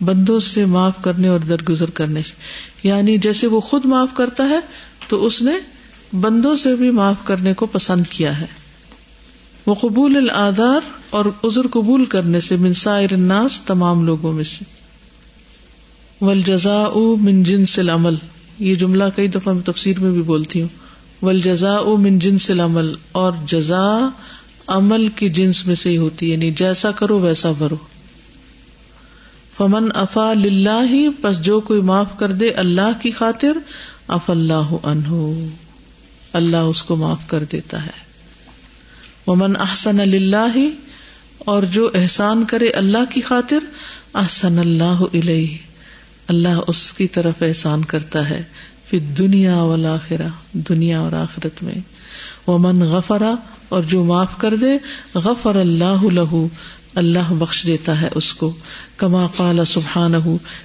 [0.00, 2.32] بندوں سے معاف کرنے اور درگزر کرنے سے۔
[2.88, 4.58] یعنی جیسے وہ خود معاف کرتا ہے،
[5.08, 5.52] تو اس نے
[6.12, 8.46] بندوں سے بھی معاف کرنے کو پسند کیا ہے۔
[9.66, 14.64] وہ قبول العدار اور عذر قبول کرنے سے منسائر الناس، تمام لوگوں میں سے۔
[16.20, 16.88] ولجزا
[17.20, 18.14] من جنس العمل۔
[18.58, 20.85] یہ جملہ کئی دفعہ میں تفسیر میں بھی بولتی ہوں۔
[21.22, 24.08] ول جزا من جنس العمل، اور جزا
[24.66, 27.76] عمل کی جنس میں سے ہی ہوتی ہے یعنی جیسا کرو ویسا بھرو۔
[29.56, 30.32] فمن افا
[30.90, 33.58] ہی بس جو کوئی معاف کر دے اللہ کی خاطر
[34.08, 35.32] اف اللہ انہ
[36.32, 38.04] اللہ اس کو معاف کر دیتا ہے۔
[39.26, 40.58] ومن احسن اللہ
[41.38, 43.64] اور جو احسان کرے اللہ کی خاطر
[44.14, 45.56] احسن اللہ علیہ
[46.28, 48.42] اللہ اس کی طرف احسان کرتا ہے۔
[48.90, 51.74] پھر دنیا والآخرہ، دنیا اور آخرت میں۔
[52.46, 53.34] وہ من غفرا
[53.68, 54.78] اور جو معاف کر دے،
[55.14, 56.48] غفر اللہ لہو
[56.94, 58.52] اللہ بخش دیتا ہے اس کو۔
[58.96, 60.14] کما قال سبحان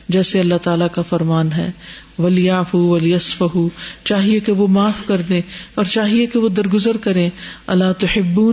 [0.10, 1.72] جیسے اللہ تعالیٰ کا فرمان ہے۔
[2.20, 3.44] ولیاف ولیسف
[4.04, 5.42] چاہیے کہ وہ معاف کر دے
[5.76, 7.30] اور چاہیے کہ وہ درگزر کرے
[7.68, 8.52] اللہ تو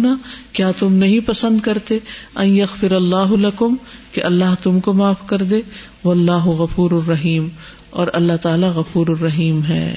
[0.53, 1.99] کیا تم نہیں پسند کرتے؟
[2.43, 3.75] یغفر اللہ لکم،
[4.13, 5.61] کہ اللہ تم کو معاف کر دے۔
[6.05, 7.49] وہ اللہ غفور الرحیم۔
[7.91, 9.95] اور اللہ تعالیٰ غفور الرحیم ہے۔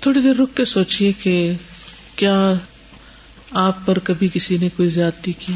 [0.00, 1.52] تھوڑی دیر رک کے سوچیے کہ
[2.16, 2.52] کیا
[3.50, 5.52] آپ پر کبھی کسی نے کوئی زیادتی کی؟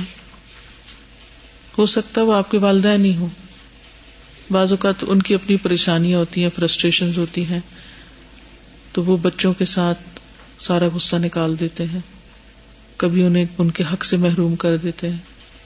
[1.79, 3.44] ہو سکتا وہ آپ کے والدین ہی ہوں۔
[4.51, 7.61] بعض اوقات ان کی اپنی پریشانیاں ہوتی ہیں فرسٹریشن ہوتی ہیں،
[8.93, 9.99] تو وہ بچوں کے ساتھ
[10.59, 12.01] سارا غصہ نکال دیتے ہیں۔
[12.97, 15.19] کبھی انہیں ان کے حق سے محروم کر دیتے ہیں۔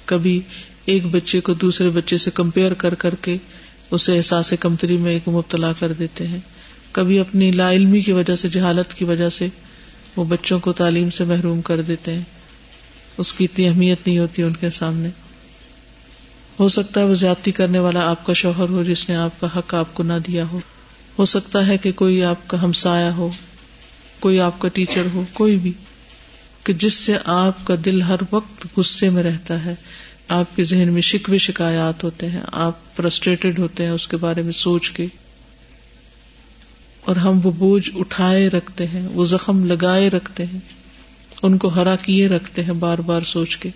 [0.04, 0.40] کبھی
[0.84, 3.36] ایک بچے کو دوسرے بچے سے کمپیئر کر کر کے
[3.90, 6.38] اسے احساس کمتری میں ایک مبتلا کر دیتے ہیں۔
[6.92, 9.48] کبھی اپنی لا علمی کی وجہ سے، جہالت کی وجہ سے
[10.16, 12.22] وہ بچوں کو تعلیم سے محروم کر دیتے ہیں۔
[13.18, 15.08] اس کی اتنی اہمیت نہیں ہوتی ان کے سامنے۔
[16.60, 19.58] ہو سکتا ہے وہ زیادتی کرنے والا آپ کا شوہر ہو جس نے آپ کا
[19.58, 20.60] حق آپ کو نہ دیا ہو۔
[21.18, 23.30] ہو سکتا ہے کہ کوئی آپ کا ہمسایا ہو،
[24.20, 25.72] کوئی آپ کا ٹیچر ہو، کوئی بھی۔
[26.64, 29.74] کہ جس سے آپ کا دل ہر وقت غصے میں رہتا ہے،
[30.28, 34.42] آپ کے ذہن میں شکوے شکایات ہوتے ہیں، آپ فرسٹریٹڈ ہوتے ہیں اس کے بارے
[34.42, 35.06] میں سوچ کے۔
[37.00, 40.60] اور ہم وہ بوجھ اٹھائے رکھتے ہیں، وہ زخم لگائے رکھتے ہیں،
[41.42, 43.68] ان کو ہرا کیے رکھتے ہیں بار بار سوچ کے۔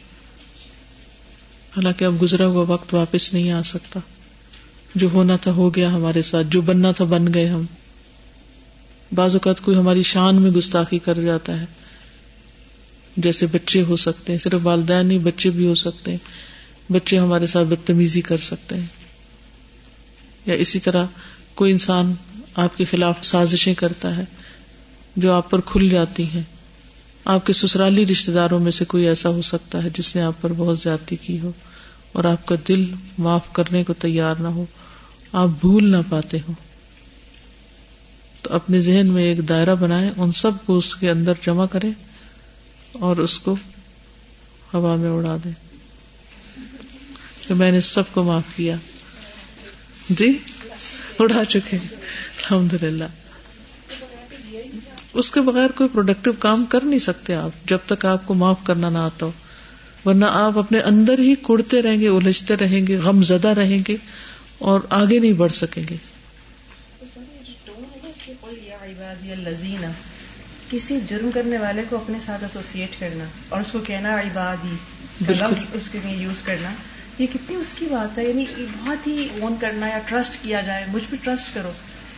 [1.76, 4.00] حالانکہ اب گزرا ہوا وقت واپس نہیں آ سکتا۔
[4.94, 7.64] جو ہونا تھا ہو گیا ہمارے ساتھ، جو بننا تھا بن گئے ہم۔
[9.12, 11.66] بعض اوقات کوئی ہماری شان میں گستاخی کر جاتا ہے۔
[13.16, 16.18] جیسے بچے ہو سکتے ہیں، صرف والدین نہیں، بچے بھی ہو سکتے ہیں۔
[16.92, 18.87] بچے ہمارے ساتھ بدتمیزی کر سکتے ہیں۔
[20.46, 21.06] یا اسی طرح
[21.54, 22.14] کوئی انسان
[22.56, 24.24] آپ کے خلاف سازشیں کرتا ہے
[25.16, 26.42] جو آپ پر کھل جاتی ہیں۔
[27.24, 30.32] آپ کے سسرالی رشتے داروں میں سے کوئی ایسا ہو سکتا ہے جس نے آپ
[30.40, 31.52] پر بہت زیادتی کی ہو
[32.12, 34.64] اور آپ کا دل معاف کرنے کو تیار نہ ہو؟
[35.32, 36.52] آپ بھول نہ پاتے ہو
[38.42, 41.90] تو اپنے ذہن میں ایک دائرہ بنائے ان سب کو اس کے اندر جمع کرے
[42.92, 43.56] اور اس کو
[44.74, 45.50] ہوا میں اڑا دے
[47.48, 48.76] کہ میں نے سب کو معاف کیا۔
[50.08, 50.38] جی؟
[51.18, 53.04] اڑا چکے الحمد للہ
[55.14, 58.59] اس کے بغیر کوئی پروڈکٹیو کام کر نہیں سکتے آپ جب تک آپ کو معاف
[58.64, 59.33] کرنا نہ آتا ہو۔
[60.05, 63.96] ورنہ آپ اپنے اندر ہی کڑتے رہیں گے الجھتے رہیں گے غم زدہ رہیں گے
[64.59, 65.96] اور آگے نہیں بڑھ سکیں گے۔
[70.70, 74.75] کسی جرم کرنے والے کو اپنے ساتھ ایسوسیٹ کرنا اور اس کو کہنا عبادی
[75.72, 76.70] اس کے لیے یوز کرنا
[77.18, 78.44] یہ کتنی اس کی بات ہے یعنی
[78.83, 81.72] بہت ہی اون کرنا یا ٹرسٹ کیا جائے مجھ پہ ٹرسٹ کرو۔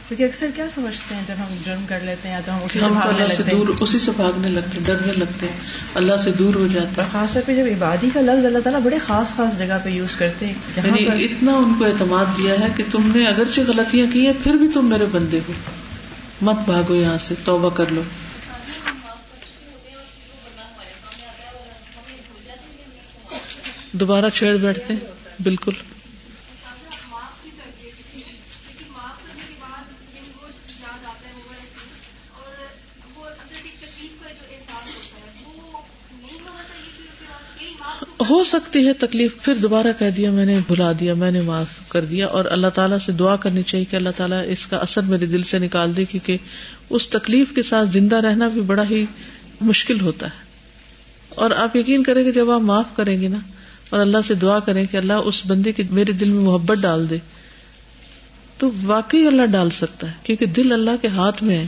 [0.08, 2.84] کیونکہ اکثر کیا سمجھتے ہیں جب ہم جرم کر لیتے ہیں تو ہم اسی سے
[2.84, 5.56] اللہ بھاگنے سے دور اسی سے بھاگنے لگتے ہیں ڈرنے لگتے ہیں۔
[5.94, 8.80] اللہ سے دور ہو جاتا۔ اور خاص طور پہ جب عبادی کا لفظ اللہ تعالیٰ
[8.80, 12.54] بڑے خاص خاص جگہ پہ یوز کرتے ہیں ہے یعنی اتنا ان کو اعتماد دیا
[12.60, 15.52] ہے کہ تم نے اگرچہ غلطیاں کی ہیں پھر بھی تم میرے بندے ہو۔
[16.42, 18.02] مت بھاگو یہاں سے توبہ کر لو۔
[23.92, 25.00] دوبارہ چھیڑ بیٹھتے ہیں
[25.42, 25.72] بالکل۔
[38.34, 41.88] ہو سکتی ہے تکلیف، پھر دوبارہ کہہ دیا، میں نے بھلا دیا، میں نے معاف
[41.88, 45.02] کر دیا اور اللہ تعالیٰ سے دعا کرنی چاہیے کہ اللہ تعالیٰ اس کا اثر
[45.02, 46.36] میرے دل سے نکال دے کیونکہ
[46.90, 49.04] اس تکلیف کے ساتھ زندہ رہنا بھی بڑا ہی
[49.60, 50.44] مشکل ہوتا ہے۔
[51.28, 53.38] اور آپ یقین کریں کہ جب آپ معاف کریں گے نا
[53.90, 57.10] اور اللہ سے دعا کریں کہ اللہ اس بندے کے میرے دل میں محبت ڈال
[57.10, 57.18] دے،
[58.58, 61.66] تو واقعی اللہ ڈال سکتا ہے کیونکہ دل اللہ کے ہاتھ میں ہے۔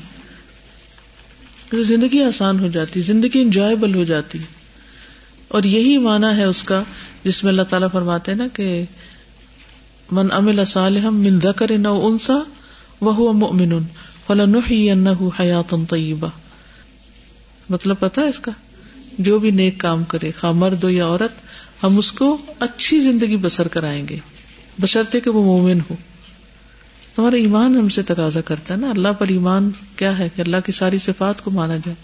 [1.83, 4.38] زندگی آسان ہو جاتی، زندگی انجوائبل ہو جاتی۔
[5.49, 6.83] اور یہی مانا ہے اس کا
[7.25, 8.85] جس میں اللہ تعالیٰ فرماتے ہیں نا کہ
[10.13, 12.35] من امل صالح من ذکر نو انسا
[13.01, 13.73] وہ مؤمن
[14.27, 16.29] فلنحيينه حیاتا طیبہ۔
[17.69, 18.53] مطلب پتا ہے اس کا؟
[19.19, 21.33] جو بھی نیک کام کرے، خواہ مرد ہو یا عورت،
[21.85, 24.19] ہم اس کو اچھی زندگی بسر کرائیں گے۔
[24.79, 25.95] بشرطے کہ وہ مومن ہو۔
[27.19, 30.57] ہمارا ایمان ہم سے تقاضا کرتا ہے نا۔ اللہ پر ایمان کیا ہے؟ کہ اللہ
[30.67, 31.95] کی ساری صفات کو مانا جائے۔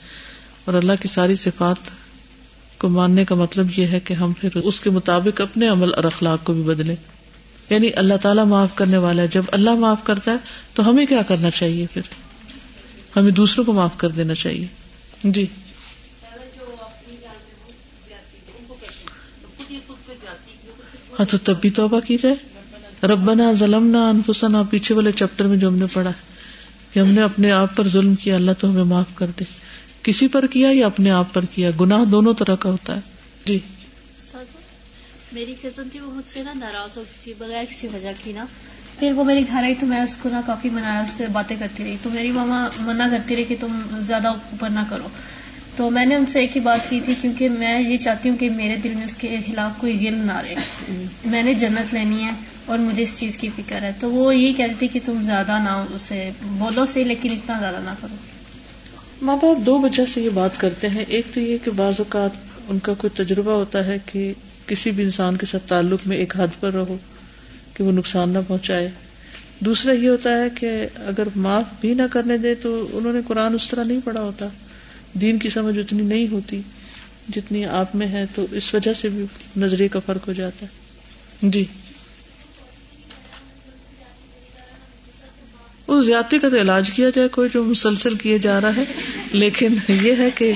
[0.65, 2.02] اور اللہ کی ساری صفات
[2.83, 6.05] کو ماننے کا مطلب یہ ہے کہ ہم پھر اس کے مطابق اپنے عمل اور
[6.05, 6.97] اخلاق کو بھی بدلیں۔
[7.71, 10.37] یعنی اللہ تعالیٰ معاف کرنے والا ہے۔ جب اللہ معاف کرتا ہے
[10.75, 12.03] تو ہمیں کیا کرنا چاہیے پھر؟
[13.16, 14.66] ہمیں دوسروں کو معاف کر دینا چاہیے۔
[15.25, 15.47] جی۔
[21.18, 22.35] ہاں تو تب بھی توبہ کی جائے۔
[23.07, 26.12] ربنا ظلمنا انفسنا۔ پیچھے والے چیپٹر میں جو ہم نے پڑھا
[26.92, 29.62] کہ ہم نے اپنے آپ پر ظلم کیا، اللہ تو ہمیں معاف کر دے۔
[30.03, 33.01] کسی پر کیا یا اپنے آپ پر کیا؟ گناہ دونوں طرح کا ہوتا ہے۔
[33.45, 33.59] جی۔,
[34.33, 34.59] جی،
[35.33, 38.33] میری کزن تھی، وہ مجھ سے نا ناراض ہو گئی تھی، بغیر کسی وجہ کی
[38.33, 38.45] نا۔
[38.99, 41.57] پھر وہ میرے گھر آئی تو میں اس کو نا کافی منایا، اس سے باتیں
[41.59, 45.09] کرتی رہی۔ تو میری ماما منع کرتی رہی کہ تم زیادہ اوپر نہ کرو۔
[45.77, 48.37] تو میں نے ان سے ایک ہی بات کی تھی، کیونکہ میں یہ چاہتی ہوں
[48.37, 50.55] کہ میرے دل میں اس کے خلاف کوئی گل نہ رہے۔
[51.25, 52.31] میں نے جنت لینی ہے
[52.67, 55.59] اور مجھے اس چیز کی فکر ہے۔ تو وہ یہی کہتی تھی کہ تم زیادہ
[55.62, 58.15] نہ اسے، بولو سے، لیکن اتنا زیادہ نہ کرو۔
[59.23, 62.31] ماں باپ دو وجہ سے یہ بات کرتے ہیں۔ ایک تو یہ کہ بعض اوقات
[62.69, 64.33] ان کا کوئی تجربہ ہوتا ہے کہ
[64.67, 66.97] کسی بھی انسان کے ساتھ تعلق میں ایک حد پر رہو
[67.75, 68.91] کہ وہ نقصان نہ پہنچائے۔
[69.61, 73.55] دوسرا یہ ہوتا ہے کہ اگر معاف بھی نہ کرنے دے تو انہوں نے قرآن
[73.55, 74.49] اس طرح نہیں پڑھا ہوتا۔
[75.15, 76.61] دین کی سمجھ اتنی نہیں ہوتی
[77.29, 79.25] جتنی آپ میں ہے تو اس وجہ سے بھی
[79.57, 80.71] نظریے کا فرق ہو جاتا ہے۔
[81.51, 81.65] جی۔
[85.87, 88.85] اس زیادتی کا تو علاج کیا جائے کوئی جو مسلسل کیے جا رہا ہے۔
[89.33, 90.53] لیکن یہ ہے کہ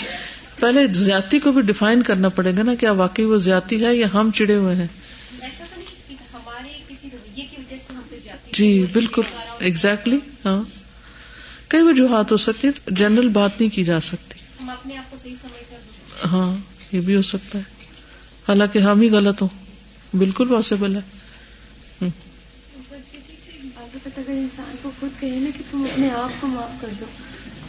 [0.61, 4.07] پہلے زیادتی کو بھی ڈیفائن کرنا پڑے گا نا کیا واقعی وہ زیادتی ہے یا
[4.15, 4.87] ہم چڑے ہوئے ہیں۔
[8.53, 9.23] جی بالکل۔
[9.59, 10.63] ایگزیکٹلی ہاں۔
[11.69, 14.39] کئی وجوہات ہو سکتی جنرل بات نہیں کی جا سکتی۔
[16.25, 16.57] ہاں
[16.93, 17.63] یہ بھی ہو سکتا ہے۔
[18.49, 19.49] حالانکہ ہم ہی غلط ہوں۔
[20.17, 21.01] بالکل پاسبل ہے۔
[24.17, 27.05] اگر انسان کو خود کہے نا کہ تم اپنے آپ کو معاف کر دو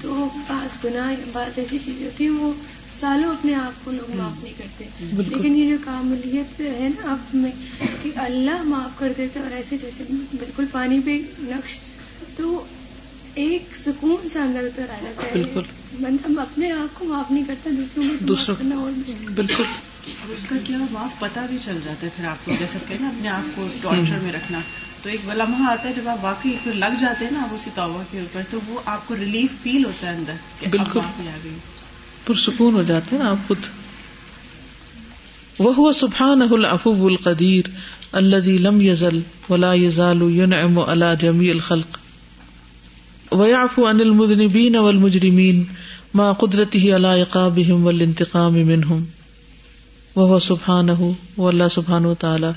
[0.01, 2.53] تو بعض گناہ بعض ایسی چیزیں ہوتی ہیں وہ
[2.99, 7.35] سالوں اپنے آپ کو لوگ معاف نہیں کرتے۔ لیکن یہ جو کاملیت ہے نا آپ
[7.35, 7.51] میں
[8.03, 11.79] کہ اللہ معاف کر دیتے اور ایسے جیسے بالکل پانی پہ نقش
[12.37, 12.65] تو
[13.35, 15.61] ایک سکون سے اندر اتر آ جاتا ہے بالکل۔
[15.99, 18.91] بندہ اپنے آپ کو معاف نہیں کرتا دوسروں کو دوسروں معاف کرنا اور
[19.35, 19.63] بالکل۔
[20.29, 23.07] اس کا کیا معاف پتا بھی چل جاتا ہے پھر آپ کو جیسے کہ نا
[23.07, 24.59] اپنے آپ کو ٹارچر میں رکھنا۔
[25.03, 27.69] تو ایک لمحہ آتا ہے جب آپ واقعی پھر لگ جاتے ہیں نا آپ اسی
[27.75, 30.33] توبہ کے اوپر تو وہ آپ کو ریلیف فیل ہوتا ہے اندر
[30.69, 30.99] بالکل۔
[32.25, 33.57] پرسکون ہو جاتے ہیں آپ خود۔
[35.59, 37.69] وہ سبحان العفو القدیر
[38.11, 41.97] الذي لم يزل ولا يزال ينعم على جميع الخلق۔
[43.31, 45.63] ويعفو عن المذنبين والمجرمين
[46.13, 49.05] مع قدرته على عقابهم والانتقام منهم
[50.15, 52.47] وهو سبحانه واللہ سبحانہ وتعالی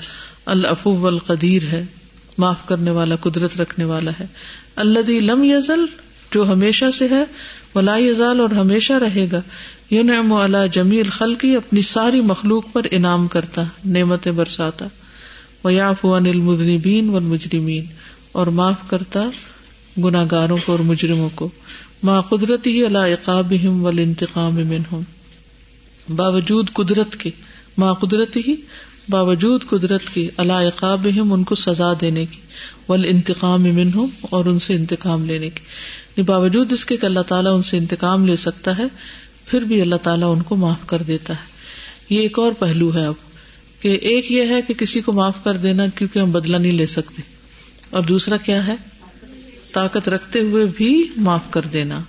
[0.45, 1.85] العفو القدیر ہے۔
[2.37, 4.25] معاف کرنے والا، قدرت رکھنے والا ہے۔
[4.75, 5.85] الذي لم يزل
[6.33, 7.23] جو ہمیشہ سے ہے
[7.75, 9.41] ولا یزال اور ہمیشہ رہے گا۔
[9.91, 14.87] ینعم علی جمیع الخلقی، اپنی ساری مخلوق پر انعام کرتا، نعمتیں برساتا۔
[15.63, 17.85] ویعفو عن المذنبین والمجرمین،
[18.31, 19.29] اور معاف کرتا
[20.03, 21.49] گناہ گاروں کو اور مجرموں کو۔
[22.03, 25.01] ما قدرت ہی اللہ عقابہم والانتقام منہم۔
[26.15, 27.29] باوجود قدرت کے
[27.77, 28.55] ما قدرت ہی
[29.11, 30.53] باوجود قدرت کے اللہ
[31.17, 32.39] ان کو سزا دینے کی،
[32.89, 37.55] والانتقام منہم اور ان سے انتقام لینے کی۔ یعنی باوجود اس کے کہ اللہ تعالیٰ
[37.55, 38.83] ان سے انتقام لے سکتا ہے،
[39.45, 41.51] پھر بھی اللہ تعالیٰ ان کو معاف کر دیتا ہے۔
[42.09, 43.13] یہ ایک اور پہلو ہے اب،
[43.81, 46.85] کہ ایک یہ ہے کہ کسی کو معاف کر دینا کیونکہ ہم بدلہ نہیں لے
[46.85, 47.21] سکتے۔
[47.89, 48.75] اور دوسرا کیا ہے؟
[49.73, 51.99] طاقت رکھتے ہوئے بھی معاف کر دینا۔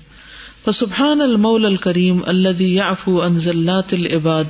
[0.64, 4.44] فسبحان المول الکریم الذي يعفو عن زلات العباد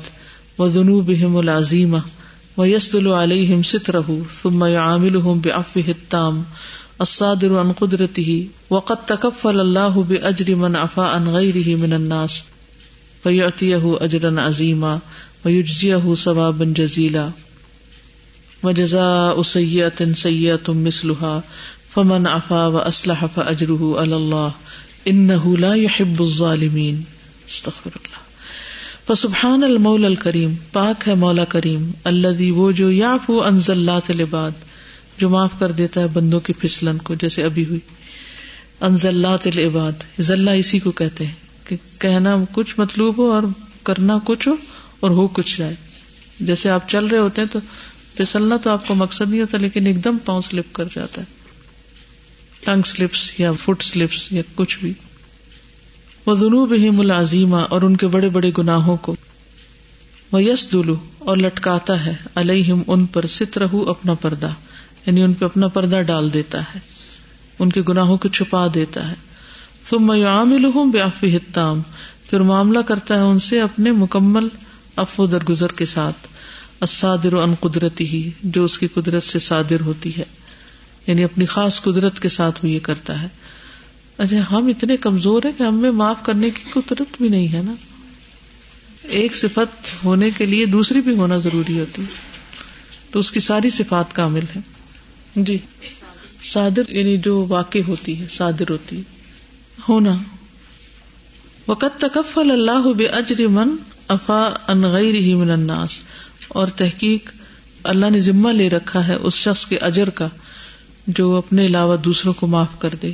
[0.58, 1.96] وذنوبهم العظیمہ
[2.56, 6.44] ويسدل عليهم ستره ثم يعاملهم بعفوه التام
[7.00, 12.42] الصادر عن قدرته وقد تكفل الله بأجر من عفا عن غيره من الناس
[13.22, 14.98] فيعطيه أجرا عظيما
[15.44, 17.30] ويجزيه ثوابا جزيلا
[18.62, 21.42] وجزاء سيئة سيئة مثلها
[21.94, 24.52] فمن عفا واصلح فاجره على الله
[25.08, 27.04] انه لا يحب الظالمين
[27.50, 28.11] استغفر الله
[29.06, 34.50] فسبحان المولى الكريم، پاک ہے مولا کریم، الذي وہ جو يعفو عن زلات العباد
[35.18, 37.80] جو معاف کر دیتا ہے بندوں کی پھسلن کو، جیسے ابھی ہوئی۔
[38.80, 41.34] ان زلات العباد زلہ اسی کو کہتے ہیں
[41.64, 43.42] کہ کہنا کچھ مطلوب ہو اور
[43.82, 44.56] کرنا کچھ ہو
[45.00, 45.74] اور ہو کچھ جائے۔
[46.40, 47.58] جیسے آپ چل رہے ہوتے ہیں تو
[48.16, 51.26] پھسلنا تو آپ کو مقصد نہیں ہوتا، لیکن ایک دم پاؤں سلپ کر جاتا ہے۔
[52.64, 54.92] ٹنگ سلپس یا فٹ سلپس یا کچھ بھی۔
[56.26, 59.16] وہ جنوب ہی ملازیمہ اور ان کے بڑے بڑے گناہوں کو۔
[60.32, 64.50] وہ یس دلو اور لٹکاتا ہے علیہم ان پر ست رہو اپنا پردہ
[65.06, 66.78] یعنی ان پہ اپنا پردہ ڈال دیتا ہے،
[67.58, 69.14] ان کے گناہوں کو چھپا دیتا ہے۔
[69.90, 71.80] تم میں عامل ہوں بیافی حتام
[72.30, 74.48] پھر معاملہ کرتا ہے ان سے اپنے مکمل
[74.96, 76.26] افو درگزر کے ساتھ۔
[76.80, 80.24] اسادر ان قدرتی ہی جو اس کی قدرت سے صادر ہوتی ہے
[81.06, 83.28] یعنی اپنی خاص قدرت کے ساتھ وہ یہ کرتا ہے۔
[84.18, 87.74] اچھا ہم اتنے کمزور ہیں کہ ہمیں معاف کرنے کی قدرت بھی نہیں ہے نا۔
[89.02, 92.02] ایک صفت ہونے کے لیے دوسری بھی ہونا ضروری ہوتی
[93.10, 94.60] تو اس کی ساری صفات کامل ہے
[95.36, 95.58] جی۔
[96.42, 99.02] صادر یعنی جو واقع ہوتی ہے، صادر ہوتی ہے۔
[99.88, 100.14] ہونا۔
[101.68, 103.76] وقت تکفل اللہ بے اجر من
[104.08, 106.00] افا ان غیر ہی من الناس۔
[106.48, 107.30] اور تحقیق
[107.84, 110.28] اللہ نے ذمہ لے رکھا ہے اس شخص کے اجر کا،
[111.06, 113.12] جو اپنے علاوہ دوسروں کو معاف کر دے۔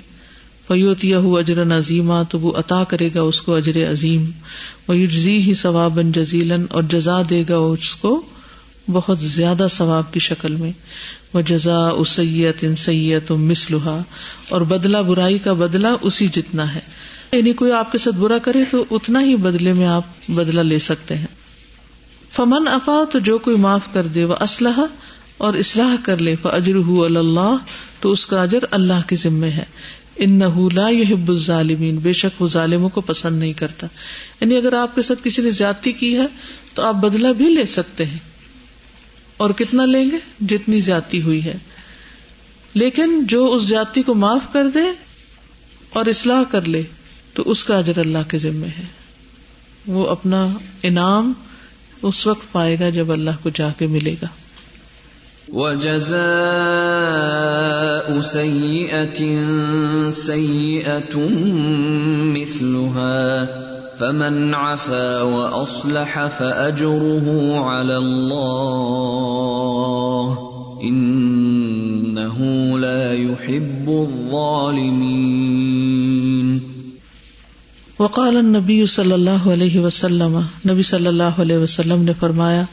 [0.68, 4.31] فیوت یہ اجر عظیمہ تو وہ عطا کرے گا اس کو اجر عظیم۔
[4.88, 4.94] وہ
[5.26, 8.22] ہی ثواب جزیلن اور جزا دے گا اس کو
[8.92, 10.72] بہت زیادہ ثواب کی شکل میں۔
[11.35, 13.98] وہ جزا اسیت ان سید مسلحا
[14.48, 16.81] اور بدلا برائی کا بدلا اسی جتنا ہے۔
[17.33, 20.78] یعنی کوئی آپ کے ساتھ برا کرے تو اتنا ہی بدلے میں آپ بدلا لے
[20.78, 21.26] سکتے ہیں۔
[22.33, 24.87] فمن افا تو جو کوئی معاف کر دے وہ اسلحہ
[25.38, 26.76] اور اصلاح کر لے فجر
[27.16, 27.57] اللہ
[28.00, 29.64] تو اس کا اجر اللہ کے ذمے ہے۔
[30.18, 30.40] ان
[30.74, 33.87] لا يحب الظالمین، بے شک وہ ظالموں کو پسند نہیں کرتا۔
[34.40, 36.26] یعنی اگر آپ کے ساتھ کسی نے زیادتی کی ہے،
[36.74, 38.18] تو آپ بدلا بھی لے سکتے ہیں۔
[39.36, 41.57] اور کتنا لیں گے؟ جتنی زیادتی ہوئی ہے۔
[42.74, 45.07] لیکن جو اس زیادتی کو معاف کر دے
[45.90, 46.82] اور اصلاح کر لے،
[47.34, 48.84] تو اس کا اجر اللہ کے ذمے ہے۔
[49.86, 50.49] وہ اپنا
[50.82, 51.32] انعام
[52.03, 54.26] اس وقت پائے گا جب اللہ کو جا کے ملے گا۔
[55.53, 56.20] وجزاء
[58.20, 59.40] سيئة
[60.11, 61.28] سيئة
[62.36, 63.49] مثلها
[63.96, 70.38] فمن عفا وأصلح فأجره على الله
[70.82, 72.38] إنه
[72.78, 76.59] لا يحب الظالمين.
[77.99, 82.64] وقال النبی صلی اللہ علیہ وسلم، نبی صلی اللہ علیہ وسلم نے فرمایا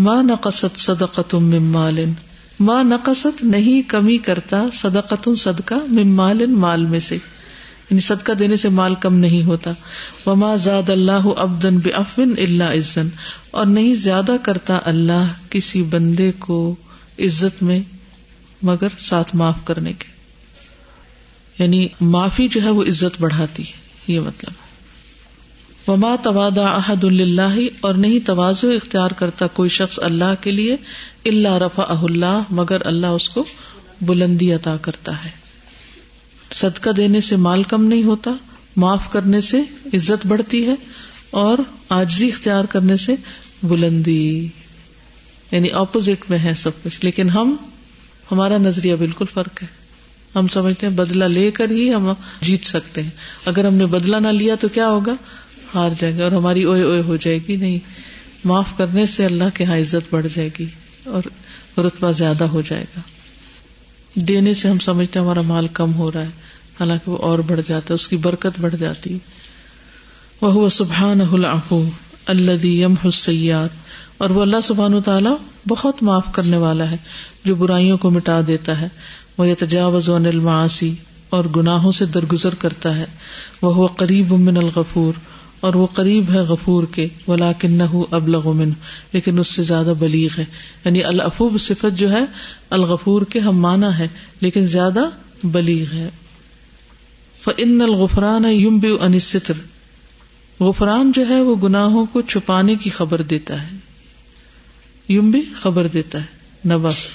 [0.00, 2.04] ماں نقصت صدقت من مال
[2.60, 7.14] ماں نقصت نہیں، کمی کرتا صدقت صدقہ من مال مال میں سے۔
[7.90, 9.70] یعنی صدقہ دینے سے مال کم نہیں ہوتا۔
[10.26, 13.08] وما زاد اللہ ابدن بفن اللہ عزن۔
[13.50, 16.76] اور نہیں زیادہ کرتا اللہ کسی بندے کو
[17.18, 17.80] عزت میں،
[18.62, 20.04] مگر ساتھ معاف کرنے کے۔
[21.58, 23.72] یعنی معافی جو ہے وہ عزت بڑھاتی ہے۔
[24.06, 24.59] یہ مطلب۔
[25.90, 30.76] وما توادا احد اللہ اور نہیں توازو اختیار کرتا کوئی شخص اللہ کے لیے
[31.24, 33.44] اللہ رفا اللہ، مگر اللہ اس کو
[34.00, 35.30] بلندی عطا کرتا ہے۔
[36.52, 38.30] صدقہ دینے سے مال کم نہیں ہوتا،
[38.76, 39.60] معاف کرنے سے
[39.94, 40.74] عزت بڑھتی ہے
[41.30, 43.14] اور آجزی اختیار کرنے سے
[43.62, 44.48] بلندی۔
[45.50, 47.56] یعنی اپوزٹ میں ہے سب کچھ، لیکن ہم،
[48.32, 49.66] ہمارا نظریہ بالکل فرق ہے۔
[50.34, 53.10] ہم سمجھتے ہیں بدلا لے کر ہی ہم جیت سکتے ہیں۔
[53.46, 55.14] اگر ہم نے بدلا نہ لیا تو کیا ہوگا؟
[55.74, 57.78] ہار جائیں گے اور ہماری اوے اوے ہو جائے گی۔ نہیں،
[58.44, 60.66] معاف کرنے سے اللہ کے یہاں عزت بڑھ جائے گی
[61.04, 61.22] اور
[61.80, 63.00] رتبہ زیادہ ہو جائے گا۔
[64.14, 66.28] دینے سے ہم سمجھتے ہیں ہمارا مال کم ہو رہا ہے،
[66.80, 69.18] حالانکہ وہ اور بڑھ جاتا ہے، اس کی برکت بڑھ جاتی۔
[70.42, 73.70] وہ سبحان اللہ یم حسیات
[74.18, 75.36] اور وہ اللہ سبحان تعالیٰ
[75.68, 76.96] بہت معاف کرنے والا ہے،
[77.44, 78.88] جو برائیوں کو مٹا دیتا ہے۔
[79.38, 80.94] وہ یتجاوز المعاصی
[81.30, 83.04] اور گناہوں سے درگزر کرتا ہے۔
[83.62, 85.29] وہ قریب من الغفور۔
[85.60, 87.80] اور وہ قریب ہے غفور کے ولا کن
[88.10, 88.70] ابلغ من
[89.12, 90.44] لیکن اس سے زیادہ بلیغ ہے۔
[90.84, 92.24] یعنی الافوب صفت جو ہے،
[92.70, 94.08] الغفور کے ہم مانا ہے،
[94.40, 95.04] لیکن زیادہ
[95.44, 96.08] بلیغ ہے۔
[97.42, 99.54] فن الغفران یم بی ستر
[100.60, 103.76] غفران جو ہے، وہ گناہوں کو چھپانے کی خبر دیتا ہے۔
[105.08, 106.26] یم بھی خبر دیتا ہے
[106.68, 107.06] نبس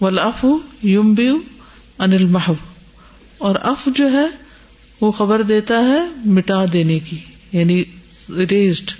[0.00, 0.44] ولاف
[0.82, 1.28] یم بی
[1.98, 2.54] انل محب
[3.38, 4.26] اور اف جو ہے،
[5.00, 7.18] وہ خبر دیتا ہے مٹا دینے کی۔
[7.52, 7.84] یعنی
[8.28, 8.90] ریزڈ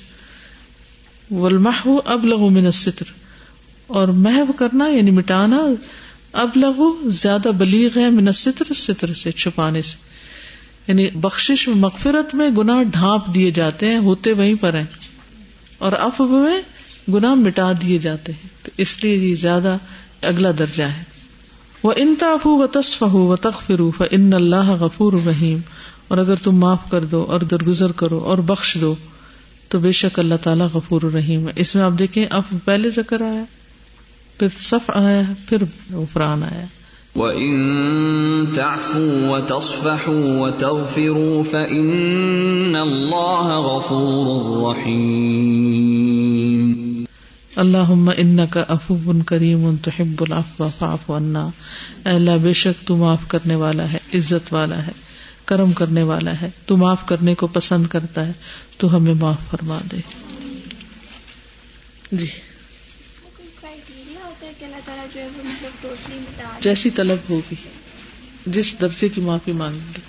[1.31, 2.67] ولمح اب لہو من
[3.87, 5.67] اور محو کرنا یعنی مٹانا
[6.33, 9.97] اب لہو زیادہ بلیغ ہے من ستر ستر سے چھپانے سے۔
[10.87, 14.85] یعنی بخش مغفرت میں گنا ڈھانپ دیے جاتے ہیں، ہوتے وہیں پر ہیں۔
[15.79, 16.61] اور اف میں
[17.13, 19.77] گنا مٹا دیے جاتے ہیں۔ تو اس لیے یہ زیادہ
[20.23, 21.03] اگلا درجہ ہے۔
[21.83, 25.59] وہ انتاف و تصف ہو و تخفروف ان اللہ غفور رحیم
[26.13, 28.95] اور اگر تم معاف کر دو اور درگزر کرو اور بخش دو
[29.69, 33.21] تو بے شک اللہ تعالیٰ غفور الرحیم ہے۔ اس میں آپ دیکھیں اب پہلے ذکر
[33.21, 33.45] آیا
[34.39, 35.57] پھر صف آیا پھر
[35.91, 36.65] عفران آیا۔
[37.19, 47.05] وَإِن تَعْفُوا وَتَصْفَحُوا وَتَغْفِرُوا فَإِنَّ اللَّهَ غَفُورٌ رَحِيمٌ۔
[47.57, 51.49] اللہم انکا عفو کریم تحب العفو فاعف عنا۔
[52.05, 55.02] اے اللہ بے شک تو معاف کرنے والا ہے عزت والا ہے۔
[55.45, 58.33] کرم کرنے والا ہے تو معاف کرنے کو پسند کرتا ہے
[58.77, 59.97] تو ہمیں معاف فرما دے۔
[62.13, 62.27] جی۔
[66.61, 67.55] جیسی طلب ہوگی،
[68.47, 70.01] جس درجے کی معافی مانگیں گے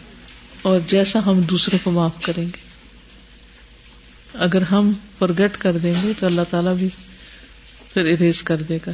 [0.62, 2.74] اور جیسا ہم دوسروں کو معاف کریں گے۔
[4.34, 6.90] اگر ہم فرگٹ کر دیں گے تو اللہ تعالیٰ بھی
[7.94, 8.92] پھر اریز کر دے گا۔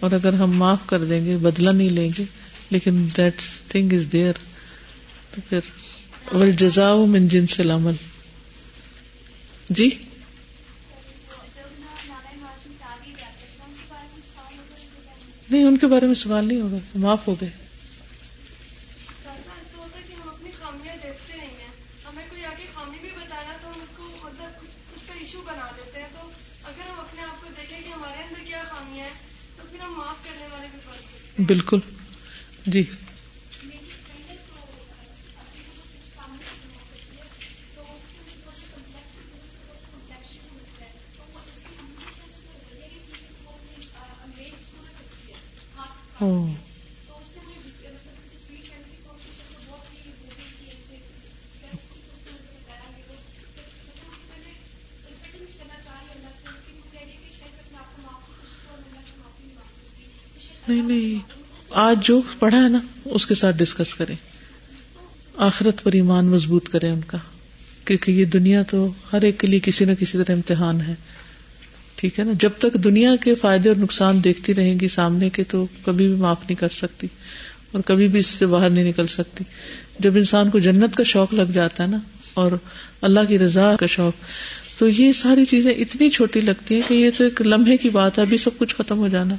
[0.00, 2.24] اور اگر ہم معاف کر دیں گے بدلا نہیں لیں گے،
[2.70, 4.32] لیکن دیٹ تھنگ از دیئر
[5.30, 7.94] تو پھر جزا من جن سے لامل
[9.70, 9.88] جی؟
[15.50, 17.48] نہیں، ان کے بارے میں سوال نہیں ہوگا، معاف ہو گئے۔
[31.46, 31.78] بالکل۔
[32.66, 32.82] جی۔
[60.68, 61.18] نہیں نہیں،
[61.70, 64.16] آج جو پڑھا ہے نا، اس کے ساتھ ڈسکس کریں۔
[65.36, 67.18] آخرت پر ایمان مضبوط کریں ان کا،
[67.84, 70.94] کیونکہ یہ دنیا تو ہر ایک کے لیے کسی نہ کسی طرح امتحان ہے۔
[71.98, 75.44] ٹھیک ہے نا؟ جب تک دنیا کے فائدے اور نقصان دیکھتی رہیں گی سامنے کے
[75.44, 77.06] تو کبھی بھی معاف نہیں کر سکتی
[77.72, 79.44] اور کبھی بھی اس سے باہر نہیں نکل سکتی۔
[79.98, 81.98] جب انسان کو جنت کا شوق لگ جاتا ہے نا
[82.34, 82.52] اور
[83.02, 84.12] اللہ کی رضا کا شوق،
[84.78, 88.18] تو یہ ساری چیزیں اتنی چھوٹی لگتی ہیں کہ یہ تو ایک لمحے کی بات
[88.18, 89.34] ہے، ابھی سب کچھ ختم ہو جانا۔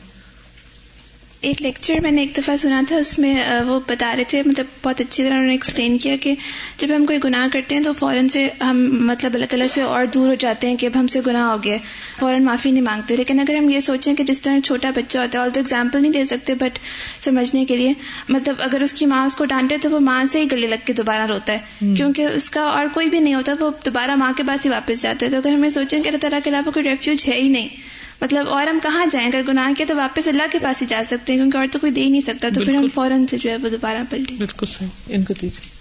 [1.42, 3.36] ایک لیکچر میں نے ایک دفعہ سنا تھا اس میں
[3.68, 6.36] وہ بتا رہے تھے مطلب بہت اچھی طرح انہوں نے ایکسپلین کیا کہ
[6.78, 10.06] جب ہم کوئی گناہ کرتے ہیں تو فوراً سے ہم مطلب اللہ تعالیٰ سے اور
[10.06, 11.78] دور ہو جاتے ہیں کہ اب ہم سے گناہ ہو گیا
[12.20, 15.38] فوراً معافی نہیں مانگتے۔ لیکن اگر ہم یہ سوچیں کہ جس طرح چھوٹا بچہ ہوتا
[15.40, 16.80] ہے اور تو ایگزامپل نہیں دے سکتے بٹ
[17.24, 17.94] سمجھنے کے لیے
[18.30, 20.86] مطلب اگر اس کی ماں اس کو ڈانٹے تو وہ ماں سے ہی گلے لگ
[20.86, 24.32] کے دوبارہ روتا ہے۔ کیونکہ اس کا اور کوئی بھی نہیں ہوتا وہ دوبارہ ماں
[24.38, 26.72] کے پاس ہی واپس جاتا ہے۔ تو اگر ہمیں سوچیں کہ اللہ تعالیٰ کے علاوہ
[26.72, 27.68] کوئی ریفیوج ہے ہی نہیں
[28.22, 31.04] مطلب اور ہم کہاں جائیں؟ اگر گناہ کے تو واپس اللہ کے پاس ہی جا
[31.06, 33.38] سکتے ہیں کیونکہ اور تو کوئی دے ہی نہیں سکتا تو پھر ہم فوراً سے
[33.38, 35.80] جو ہے وہ دوبارہ پلٹیں۔ بالکل صحیح۔ ان کو دیجیے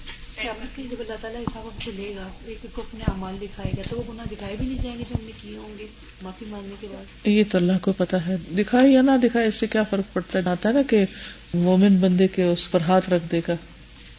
[0.91, 4.13] جب اللہ تعالیٰ حساب کو لے گا ایک کو اپنے اعمال دکھائے گا تو وہ
[4.13, 5.87] گناہ دکھائے بھی نہیں جائیں گے جو ہم نے کیے ہوں گے۔
[6.23, 9.55] معافی مانگنے کے بعد۔ یہ تو اللہ کو پتا ہے۔ دکھائے یا نہ دکھائے اس
[9.55, 11.05] سے کیا فرق پڑتا ہے؟ آتا ہے نا کہ
[11.55, 13.55] مومن بندے کے اس پر ہاتھ رکھ دے گا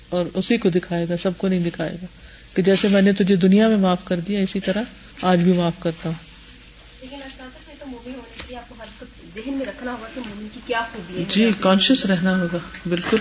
[0.09, 2.05] اور اسی کو دکھائے گا سب کو نہیں دکھائے گا۔
[2.53, 4.83] کہ جیسے میں نے تجھے دنیا میں معاف کر دیا اسی طرح
[5.21, 6.29] آج بھی معاف کرتا ہوں۔
[9.35, 12.57] ذہن میں رکھنا ہوگا کہ مومن کی کیا خوبی ہے۔ جی کانشیس رہنا ہوگا
[12.89, 13.17] بالکل۔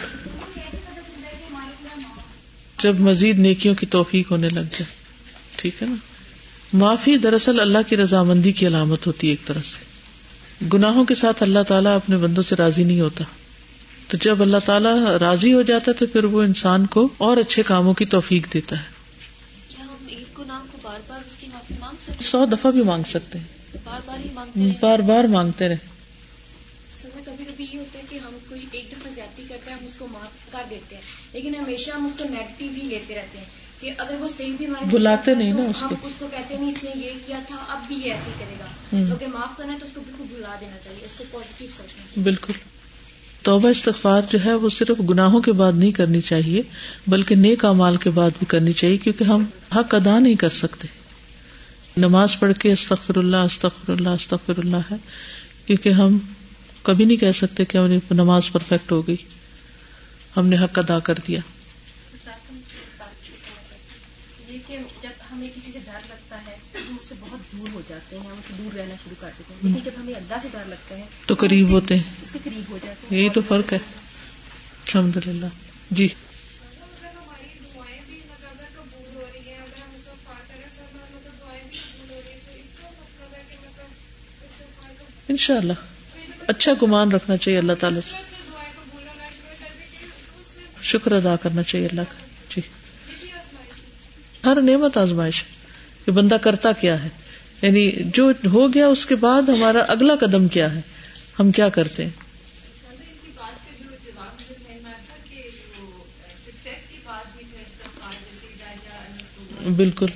[2.82, 4.84] جب مزید نیکیوں کی توفیق ہونے لگ جائے۔
[5.56, 5.94] ٹھیک ہے نا؟
[6.72, 9.84] معافی دراصل اللہ کی رضامندی کی علامت ہوتی ہے ایک طرح سے۔
[10.72, 13.24] گناہوں کے ساتھ اللہ تعالیٰ اپنے بندوں سے راضی نہیں ہوتا۔
[14.08, 17.62] تو جب اللہ تعالیٰ راضی ہو جاتا ہے تو پھر وہ انسان کو اور اچھے
[17.62, 18.98] کاموں کی توفیق دیتا ہے۔
[22.20, 23.57] سو دفعہ بھی مانگ سکتے ہیں۔
[24.80, 25.76] بار بار مانگتے رہے۔
[27.24, 29.92] کبھی کبھی یہ ہوتا ہے کہ ہم کوئی ایک دفعہ زیادتی کرتے ہیں ہم اس
[29.98, 33.44] کو معاف کر دیتے ہیں۔ لیکن ہمیشہ ہم اس کو نیگیٹو ہی لیتے رہتے ہیں
[33.80, 36.90] کہ اگر وہ صحیح بھی ہمارے بلاتے نہیں نا ہم اس کو کہتے اس نے
[36.94, 38.64] یہ کیا تھا اب بھی یہ ایسے کرے گا۔
[39.14, 42.22] اگر معاف کرنا ہے تو اس کو بالکل بلا دینا چاہیے اس کو سوچنا چاہیے۔
[42.22, 42.52] بالکل۔
[43.42, 46.62] توبہ استغفار جو ہے وہ صرف گناہوں کے بعد نہیں کرنی چاہیے
[47.06, 49.44] بلکہ نیک امال کے بعد بھی کرنی چاہیے کیونکہ ہم
[49.76, 50.88] حق ادا نہیں کر سکتے۔
[51.98, 54.96] نماز پڑھ کے استغفر اللہ استغفر اللہ استغفر اللہ ہے
[55.66, 56.18] کیونکہ ہم
[56.82, 59.16] کبھی نہیں کہہ سکتے کہ ہماری نماز پرفیکٹ ہو گئی۔
[60.36, 61.40] ہم نے حق ادا کر دیا۔
[71.26, 72.02] تو قریب ہوتے ہیں۔
[73.10, 73.78] یہی تو فرق ہے۔
[74.94, 75.46] الحمد للہ
[75.90, 76.08] جی۔
[85.28, 85.72] انشاء اللہ
[86.48, 88.16] اچھا گمان رکھنا چاہیے اللہ تعالی سے۔
[90.82, 92.26] شکر ادا کرنا چاہیے اللہ کا۔
[92.56, 92.60] جی۔
[94.44, 95.44] ہر نعمت آزمائش
[96.04, 97.08] کہ بندہ کرتا کیا ہے۔
[97.62, 100.80] یعنی جو ہو گیا اس کے بعد ہمارا اگلا قدم کیا ہے؟
[101.40, 102.10] ہم کیا کرتے ہیں؟
[109.76, 110.06] بالکل۔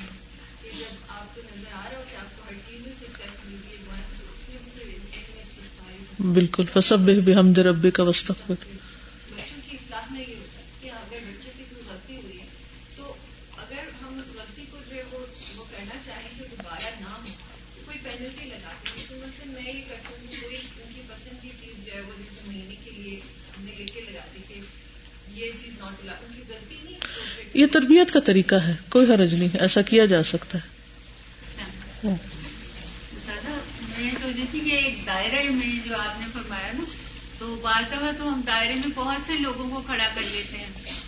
[6.22, 8.32] بالکل فسب بھی ہم ربی کا وسط
[27.54, 32.31] یہ تربیت کا طریقہ ہے کوئی حرج نہیں ایسا کیا جا سکتا ہے۔
[34.42, 36.84] میں کہ ایک دائرہ میں جو آپ نے فرمایا نا،
[37.38, 41.00] تو بعض دفعہ تو ہم دائرے میں بہت سے لوگوں کو کھڑا کر لیتے ہیں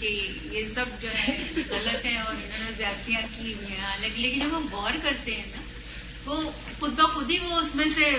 [0.00, 0.08] کہ
[0.52, 4.20] یہ سب جو ہے غلط ہے اور انہوں نے زیادتیاں کی ہوئی ہیں۔ ہاں، حالانکہ
[4.20, 5.62] لیکن جب ہم غور کرتے ہیں نا
[6.24, 6.50] وہ
[6.80, 8.10] خود بخود ہی وہ اس میں سے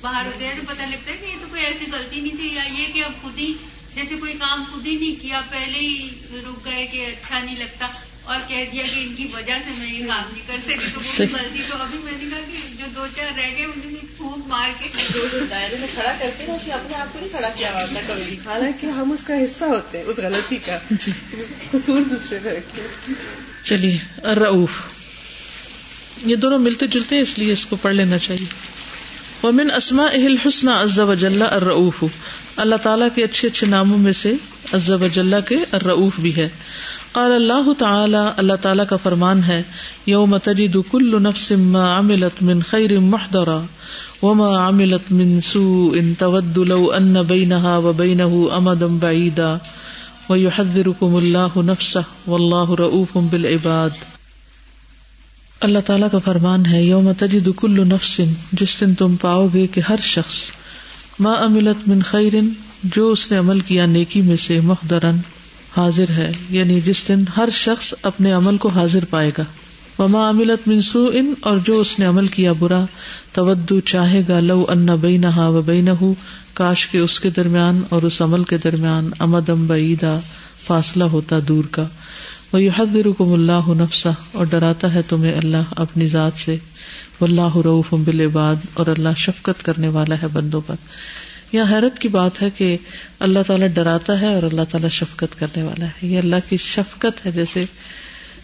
[0.00, 2.54] باہر ہو گیا تو پتہ لگتا ہے کہ یہ تو کوئی ایسی غلطی نہیں تھی،
[2.54, 3.52] یا یہ کہ اب خود ہی
[3.94, 7.88] جیسے کوئی کام خود ہی نہیں کیا، پہلے ہی رک گئے کہ اچھا نہیں لگتا۔
[8.24, 11.00] اور کہہ دیا کہ ان کی وجہ سے میں یہ کام نہیں کر سکتی تو
[11.00, 14.46] وہ غلطی تو ابھی میں نے کہا کہ جو دو چار رہ گئے انہیں پھونک
[14.46, 14.88] مار کے۔
[15.50, 18.22] دائرے میں کھڑا کرتے ہیں اس نے اپنے آپ کو نہیں کھڑا کیا ہوتا کبھی
[18.22, 20.78] بھی۔ حالانکہ ہم اس کا حصہ ہوتے ہیں اس غلطی کا۔
[21.70, 23.12] قصور دوسرے کا رکھتے۔
[23.64, 24.70] چلیے الرؤوف۔
[26.26, 28.46] یہ دونوں ملتے جلتے ہیں اس لیے اس کو پڑھ لینا چاہیے۔
[29.46, 32.04] ومن اسماء الحسن عز وجل الرؤوف۔
[32.56, 34.32] اللہ تعالیٰ کے اچھے اچھے ناموں میں سے
[34.72, 36.48] عز وجل کے الرؤوف بھی ہے۔
[37.12, 39.62] قال اللہ تعالی، اللہ تعالیٰ کا فرمان ہے،
[40.06, 43.60] یوم تجد کل نفس ما عملت من خیر محضرا،
[44.22, 49.56] وما عملت من سوء تود لو ان بینها وبینه امدا بعیدا
[50.28, 53.90] ويحذركم الله نفسه والله رؤوف بالعباد۔
[55.60, 58.20] اللہ تعالیٰ کا فرمان ہے، یوم تجد کل نفس،
[58.52, 60.34] جس دن تم پاؤ گے کہ ہر شخص،
[61.18, 62.32] ما عملت من خیر،
[62.84, 65.16] جو اس نے عمل کیا نیکی میں سے محدرن
[65.76, 69.44] حاضر ہے یعنی جس دن ہر شخص اپنے عمل کو حاضر پائے گا۔
[69.98, 72.84] وما عملت منسو ان اور جو اس نے عمل کیا برا
[73.32, 75.90] تودو چاہے گا لو ان بئی نہا و بئی نہ
[76.54, 80.18] کاش کے اس کے درمیان اور اس عمل کے درمیان امدم بعیدا
[80.66, 81.86] فاصلہ ہوتا دور کا۔
[82.52, 86.56] وہ حدرکم اللہ نفسا اور ڈراتا ہے تمہیں اللہ اپنی ذات سے۔
[87.20, 90.74] اللہ روف بالعباد، اور اللہ شفقت کرنے والا ہے بندوں پر۔
[91.52, 92.76] یہاں حیرت کی بات ہے کہ
[93.18, 97.26] اللہ تعالیٰ ڈراتا ہے اور اللہ تعالیٰ شفقت کرنے والا ہے۔ یہ اللہ کی شفقت
[97.26, 97.64] ہے۔ جیسے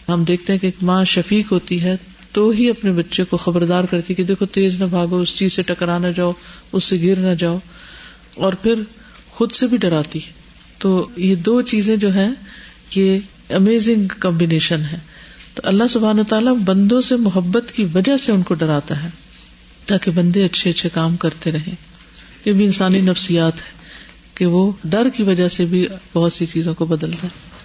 [0.09, 1.95] ہم دیکھتے ہیں کہ ایک ماں شفیق ہوتی ہے
[2.31, 5.61] تو ہی اپنے بچے کو خبردار کرتی کہ دیکھو تیز نہ بھاگو، اس چیز سے
[5.61, 6.31] ٹکرا نہ جاؤ،
[6.71, 7.57] اس سے گر نہ جاؤ۔
[8.35, 8.73] اور پھر
[9.29, 10.31] خود سے بھی ڈراتی ہے۔
[10.77, 12.29] تو یہ دو چیزیں جو ہیں،
[12.95, 14.97] یہ امیزنگ کمبینیشن ہے
[15.53, 19.09] تو اللہ سبحان و تعالیٰ بندوں سے محبت کی وجہ سے ان کو ڈراتا ہے
[19.85, 21.88] تاکہ بندے اچھے اچھے کام کرتے رہیں۔
[22.45, 23.79] یہ بھی انسانی نفسیات ہے
[24.35, 27.59] کہ وہ ڈر کی وجہ سے بھی بہت سی چیزوں کو بدلتا ہے۔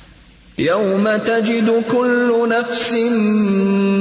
[0.59, 2.93] يوم تجد كل نفس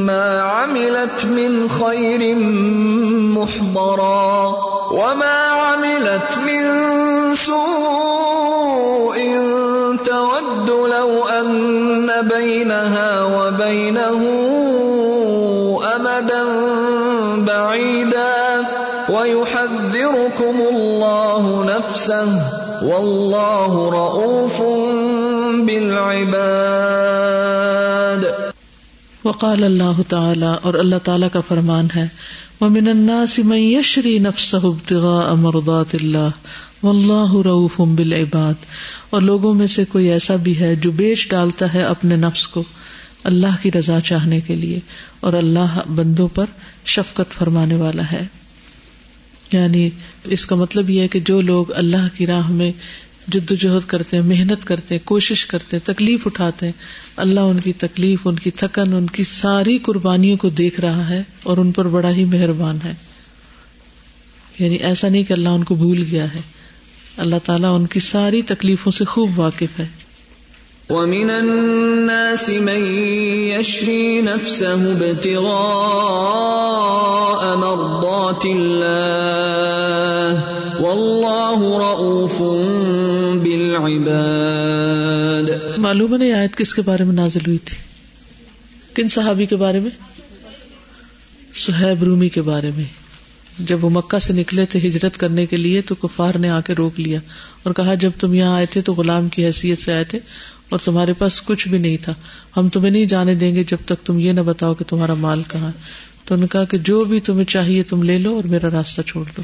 [0.05, 2.35] ما عملت من خير
[3.15, 4.47] محضرا
[4.91, 6.63] وما عملت من
[7.45, 9.15] سوء
[10.05, 14.21] تود لو أن بينها وبينه
[15.95, 16.43] أمدا
[17.37, 18.61] بعيدا
[19.09, 19.72] ويحذر
[20.43, 22.41] ويحذركم الله نفسه
[22.81, 24.61] والله رؤوف
[25.65, 28.25] بالعباد۔
[29.25, 32.07] وقال اللہ تعالی اور اللہ تعالیٰ کا فرمان ہے،
[32.61, 36.29] ومن الناس من يشري نفسه ابتغاء مرضات الله
[36.83, 38.53] والله رؤوف بالعباد۔
[39.09, 42.63] اور لوگوں میں سے کوئی ایسا بھی ہے جو بیچ ڈالتا ہے اپنے نفس کو
[43.23, 44.79] اللہ کی رضا چاہنے کے لیے،
[45.19, 46.45] اور اللہ بندوں پر
[46.85, 48.25] شفقت فرمانے والا ہے۔
[49.51, 49.89] یعنی
[50.23, 52.71] اس کا مطلب یہ ہے کہ جو لوگ اللہ کی راہ میں
[53.27, 56.73] جد و جہد کرتے ہیں، محنت کرتے ہیں، کوشش کرتے ہیں، تکلیف اٹھاتے ہیں،
[57.15, 61.23] اللہ ان کی تکلیف، ان کی تھکن، ان کی ساری قربانیوں کو دیکھ رہا ہے
[61.43, 62.93] اور ان پر بڑا ہی مہربان ہے۔
[64.59, 66.41] یعنی ایسا نہیں کہ اللہ ان کو بھول گیا ہے۔
[67.17, 69.87] اللہ تعالیٰ ان کی ساری تکلیفوں سے خوب واقف ہے۔
[70.89, 72.95] ومن الناس من
[73.35, 80.41] يشري نفسه ابتغاء مرضات الله
[80.79, 82.41] والله رؤوف
[83.43, 85.77] بالعباد.
[85.77, 87.77] معلوم ہے آیت کس کے بارے میں نازل ہوئی تھی؟
[88.93, 89.91] کن صحابی کے بارے میں؟
[91.53, 93.03] سہیب رومی کے بارے میں۔
[93.59, 96.73] جب وہ مکہ سے نکلے تھے ہجرت کرنے کے لیے تو کفار نے آ کے
[96.73, 97.19] روک لیا
[97.63, 100.19] اور کہا، جب تم یہاں آئے تھے تو غلام کی حیثیت سے آئے تھے
[100.73, 102.13] اور تمہارے پاس کچھ بھی نہیں تھا۔
[102.57, 105.43] ہم تمہیں نہیں جانے دیں گے جب تک تم یہ نہ بتاؤ کہ تمہارا مال
[105.43, 105.71] کہاں
[106.25, 109.25] تو نے کہا کہ جو بھی تمہیں چاہیے تم لے لو اور میرا راستہ چھوڑ
[109.37, 109.41] دو۔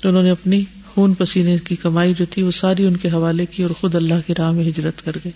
[0.00, 3.46] تو انہوں نے اپنی خون پسینے کی کمائی جو تھی وہ ساری ان کے حوالے
[3.46, 5.32] کی اور خود اللہ کی راہ میں ہجرت کر گئے۔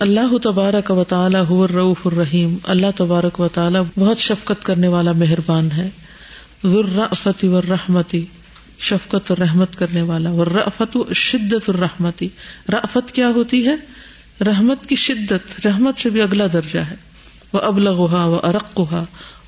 [0.00, 1.44] اللہ تبارک و تعالیٰ
[1.74, 5.90] رعف الرحیم۔ اللہ تبارک و تعالیٰ بہت شفقت کرنے والا مہربان ہے۔
[6.66, 8.26] ذرافتی و رحمتی
[8.82, 10.30] شفقت اور رحمت کرنے والا.
[10.30, 12.28] وہ رفت شدت الرحمتی
[12.72, 13.76] رافت کیا ہوتی ہے؟
[14.46, 16.94] رحمت کی شدت، رحمت سے بھی اگلا درجہ ہے.
[17.52, 18.80] وہ ابلغ و ارق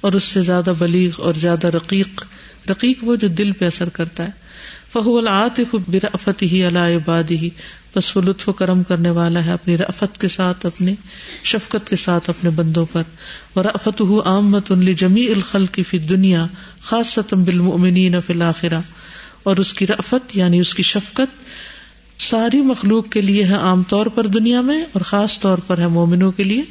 [0.01, 2.25] اور اس سے زیادہ بلیغ اور زیادہ رقیق.
[2.71, 4.31] رقیق وہ جو دل پہ اثر کرتا ہے.
[4.93, 7.49] فہو العاطف برافت ہی اللہ عباد ہی
[7.97, 10.95] بس وہ لطف و کرم کرنے والا ہے اپنی رفت کے ساتھ اپنے
[11.45, 13.03] شفقت کے ساتھ اپنے بندوں پر.
[13.57, 16.47] وہ رفت ہُ آمت ان جمی الخل کی فی دنیا
[16.81, 18.81] خاص ستم بالمؤمنین فی الآخرہ
[19.45, 21.45] اور اس کی رفت یعنی اس کی شفقت
[22.21, 25.87] ساری مخلوق کے لیے ہے عام طور پر دنیا میں اور خاص طور پر ہے
[25.87, 26.63] مومنوں کے لیے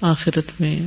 [0.00, 0.80] آخرت میں۔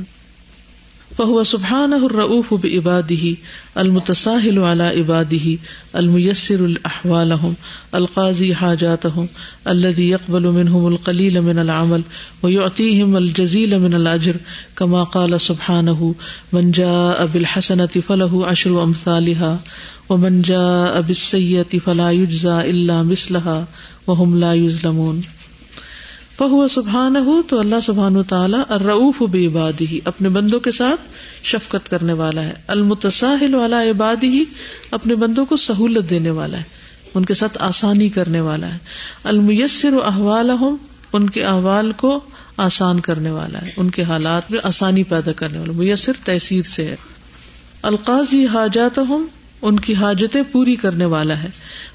[1.18, 3.36] فهو سبحانه الرؤوف بعباده
[3.78, 5.58] المتساهل على عباده
[5.96, 7.54] الميسر الاحوالهم
[7.94, 9.28] القاضي حاجاتهم
[9.68, 12.02] الذي يقبل منهم القليل من العمل
[12.42, 14.36] ويعطيهم الجزيل من الاجر
[14.76, 16.14] كما قال سبحانه
[16.52, 19.60] من جاء بالحسنه فله عشر امثالها
[20.08, 23.66] ومن جاء بالسيئه فلا يجزى الا مثلها
[24.06, 25.22] وهم لا يظلمون
[26.38, 31.00] فہو سبحان ہو تو اللہ سبحان تعالیٰ الرعوف بے عباد ہی اپنے بندوں کے ساتھ
[31.46, 34.44] شفقت کرنے والا ہے۔ المتساہل والا عباد ہی
[34.90, 36.62] اپنے بندوں کو سہولت دینے والا ہے۔
[37.14, 38.78] ان کے ساتھ آسانی کرنے والا ہے۔
[39.24, 40.50] المیسر احوال
[41.12, 42.20] ان کے احوال کو
[42.56, 46.84] آسان کرنے والا ہے۔ ان کے حالات میں آسانی پیدا کرنے والا میسر تحصیر سے
[46.84, 46.96] ہے۔
[47.82, 49.26] القاضی حاجات ہوں
[49.62, 51.48] ان کی حاجتیں پوری کرنے والا ہے۔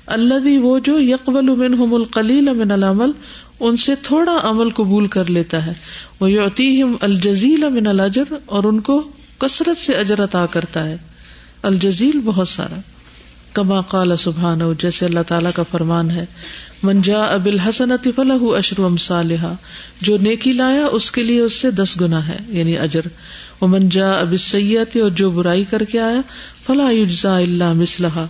[0.05, 3.11] اللہ وہ جو یقبل منہم القلیل من العمل
[3.59, 5.73] ان سے تھوڑا عمل قبول کر لیتا ہے۔
[6.19, 10.97] وہ یوتیم الجزیل من الجر اور ان کو کثرت سے اجر عطا کرتا ہے۔
[11.63, 12.79] الجزیل بہت سارا۔
[13.53, 16.25] کما قال سبحان جیسے اللہ تعالیٰ کا فرمان ہے۔
[16.83, 19.53] منجا اب الحسنت فلاح اشر امسالحا
[20.01, 23.01] جو نیکی لایا، اس کے لیے اس سے دس گنا ہے یعنی اجر۔
[23.61, 26.21] وہ منجا اب سیات اور جو برائی کر کے آیا
[26.65, 28.25] فلاح یجزا اللہ مسلح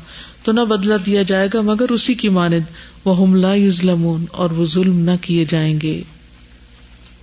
[0.50, 2.62] تو نہ بدلا دیا جائے گا، مگر اسی کی مانند
[3.06, 6.02] وہ حملہ یوزلمون اور وہ ظلم نہ کیے جائیں گے۔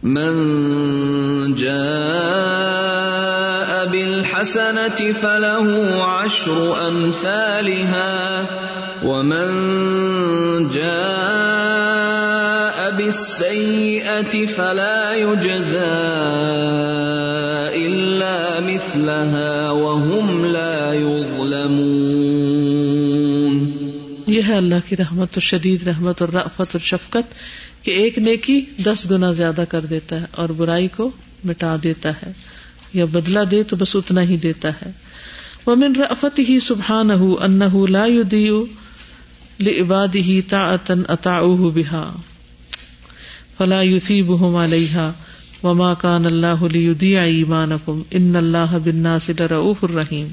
[0.02, 8.44] من جاء بالحسنة فله عشر أمثالها،
[9.02, 15.96] ومن جاء بالسيئة فلا يجزى
[17.74, 20.45] إلا مثلها، وهم
[24.56, 27.34] ہے اللہ کی رحمت اور شدید رحمت اور رأفت اور شفقت
[27.82, 31.10] کہ ایک نیکی دس گنا زیادہ کر دیتا ہے اور برائی کو
[31.44, 32.32] مٹا دیتا ہے
[32.94, 34.90] یا بدلا دے تو بس اتنا ہی دیتا ہے۔
[35.66, 38.06] وہ من رفت ہی سبحان ان لا
[39.60, 41.40] عباد ہی تا اتن اتا
[41.74, 42.16] بحا
[43.58, 45.10] فلا یوفی بہم علیہ
[45.62, 46.64] وما کان اللہ
[47.18, 47.72] ایمان
[48.10, 50.28] ان اللہ بنا سے رعف الرحیم۔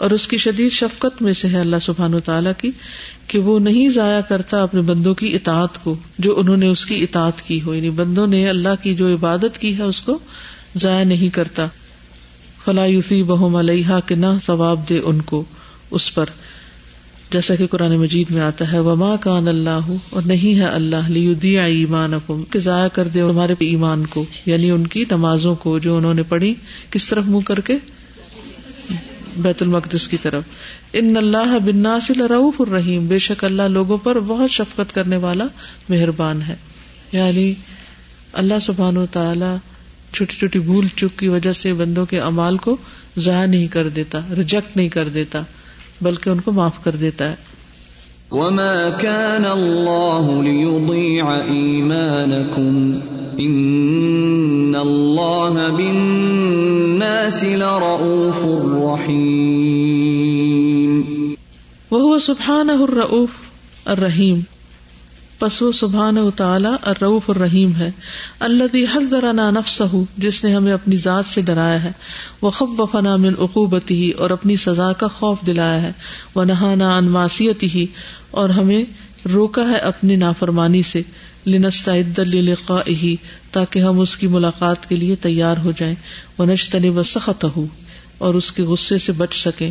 [0.00, 2.70] اور اس کی شدید شفقت میں سے ہے اللہ سبحان و تعالیٰ کی
[3.26, 7.02] کہ وہ نہیں ضائع کرتا اپنے بندوں کی اطاعت کو جو انہوں نے اس کی
[7.02, 10.18] اطاعت کی ہو۔ یعنی بندوں نے اللہ کی جو عبادت کی ہے اس کو
[10.76, 11.66] ضائع نہیں کرتا۔
[12.64, 15.44] فلاحی بہم علیہ کے نہ ثواب دے ان کو
[15.90, 16.26] اس پر۔
[17.32, 21.58] جیسا کہ قرآن مجید میں آتا ہے، وما کان اللہ اور نہیں ہے اللہ لی
[21.58, 22.12] ایمان
[22.50, 26.22] کہ ضائع کر دے ہمارے ایمان کو یعنی ان کی نمازوں کو جو انہوں نے
[26.22, 26.54] پڑھی۔
[26.90, 27.74] کس طرف منہ کر کے؟
[29.36, 30.42] بیت المقدس کی طرف۔
[30.92, 35.44] ان اللہ بناس رعف الرحیم۔ بے شک اللہ لوگوں پر بہت شفقت کرنے والا
[35.88, 36.56] مہربان ہے۔
[37.12, 37.54] یعنی
[38.32, 39.56] اللہ سبحان و تعالی
[40.12, 42.76] چھوٹی چھوٹی بھول چک کی وجہ سے بندوں کے امال کو
[43.16, 45.42] ضائع نہیں کر دیتا، ریجیکٹ نہیں کر دیتا،
[46.00, 47.34] بلکہ ان کو معاف کر دیتا ہے۔
[48.30, 52.98] وما كان الله ليضيع ايمانكم
[53.32, 55.70] ان الله
[57.30, 58.44] بالناس لرؤوف
[59.00, 59.34] رحيم.
[61.90, 63.28] وهو سبحانه الرؤوف
[63.84, 64.40] الرحيم.
[65.38, 67.90] پس وہ سبحان تعالی الرؤوف الرحیم ہے
[68.38, 71.92] اللہ حضرنا نفسه، جس نے ہمیں اپنی ذات سے ڈرایا ہے
[72.42, 75.92] وہ خفنا من عقوبته اور اپنی سزا کا خوف دلایا ہے
[76.34, 77.84] وہ نہانا ان معصیته
[78.30, 78.84] اور ہمیں
[79.28, 81.02] روکا ہے اپنی نافرمانی سے
[81.46, 82.80] لنستا لقا
[83.50, 85.94] تاکہ ہم اس کی ملاقات کے لیے تیار ہو جائیں۔
[86.40, 87.66] وہ نشتن و سخت ہو
[88.18, 89.70] اور اس کے غصے سے بچ سکے۔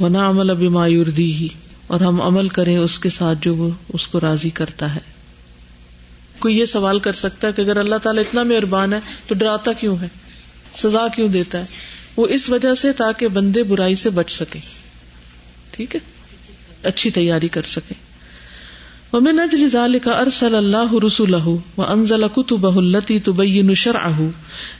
[0.00, 1.48] وہ نہ عمل اب مایور دی ہی
[1.86, 5.00] اور ہم عمل کریں اس کے ساتھ جو وہ اس کو راضی کرتا ہے۔
[6.38, 9.72] کوئی یہ سوال کر سکتا ہے کہ اگر اللہ تعالیٰ اتنا مہربان ہے، تو ڈراتا
[9.72, 10.08] کیوں ہے؟
[10.74, 11.64] سزا کیوں دیتا ہے؟
[12.16, 14.58] وہ اس وجہ سے تاکہ بندے برائی سے بچ سکے
[15.70, 16.00] ٹھیک ہے؟
[16.82, 17.94] اچھی تیاری کر سکے
[19.14, 24.30] ومن اجل ذلك ارسل الله رسله وانزل كتبه التي تبين شرعه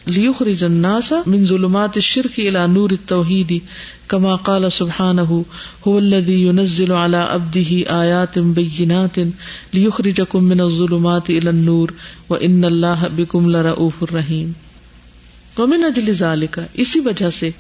[0.07, 3.63] ليخرج الناس من ظلمات الشرك الى نور التوحيد
[4.09, 5.45] كما قال سبحانه
[5.89, 7.71] هو الذي ينزل على عبده
[8.01, 9.17] ايات بينات
[9.75, 11.95] ليخرجكم من الظلمات الى النور
[12.29, 14.53] وان الله بكم لرؤوف رحيم
[15.59, 17.51] ومن اجل ذلك اسی وجہ سے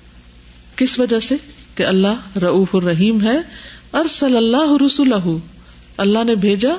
[0.76, 1.42] کس وجہ سے
[1.74, 3.40] کہ اللہ رؤوف الرحیم ہے
[3.98, 5.12] ارسل اللہ رسول
[5.96, 6.74] اللہ نے بھیجا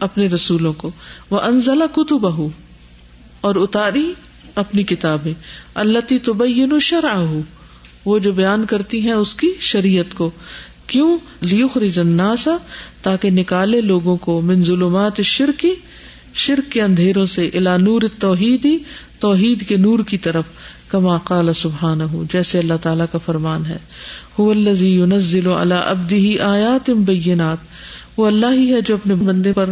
[0.00, 0.90] اپنے رسولوں کو۔
[1.30, 2.26] وہ انزلہ کتب
[3.40, 4.12] اور اتاری
[4.54, 5.34] اپنی کتابیں۔
[5.74, 7.24] اللہ تبین شرع
[8.04, 10.30] وہ جو بیان کرتی ہیں اس کی شریعت کو۔
[10.86, 12.56] کیوں؟ لیخری جناسا
[13.02, 15.74] تاکہ نکالے لوگوں کو من ظلمات شرکی
[16.34, 18.78] شرک کے اندھیروں سے الا نور توحیدی
[19.20, 20.44] توحید کے نور کی طرف،
[20.88, 22.00] کما قال سبحان
[22.32, 23.78] جیسے اللہ تعالیٰ کا فرمان ہے۔
[24.82, 27.58] ينزل على عبده آیات بینات
[28.16, 29.70] وہ اللہ ہی ہے جو اپنے بندے پر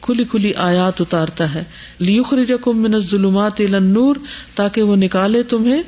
[0.00, 1.64] کھلی کھلی آیات اتارتا ہے۔
[1.98, 4.16] لیخرجکم من الظلمات الى النور
[4.54, 5.82] تاکہ وہ نکالے تمہیں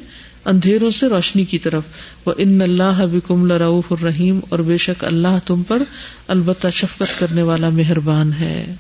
[0.45, 1.83] اندھیروں سے روشنی کی طرف۔
[2.27, 5.83] وہ ان اللہ بکم لرؤوف الرحیم اور بے شک اللہ تم پر
[6.29, 8.75] البتہ شفقت کرنے والا مہربان ہے۔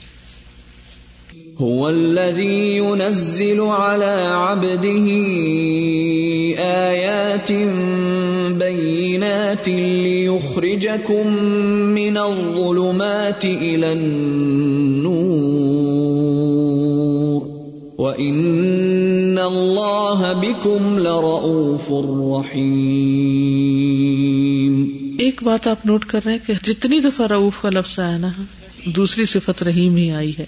[1.60, 5.06] هو الذي ينزل على عبده
[6.64, 7.52] آيات
[8.52, 11.26] بينات ليخرجكم
[11.94, 14.32] من الظلمات إلى النور.
[17.98, 21.92] وإن الله بكم لرؤوف
[22.46, 22.78] رحيم.
[25.18, 28.28] ایک بات آپ نوٹ کر رہے ہیں کہ جتنی دفعہ رعوف کا لفظ آیا نا،
[28.84, 30.46] دوسری صفت رحیم ہی آئی ہے۔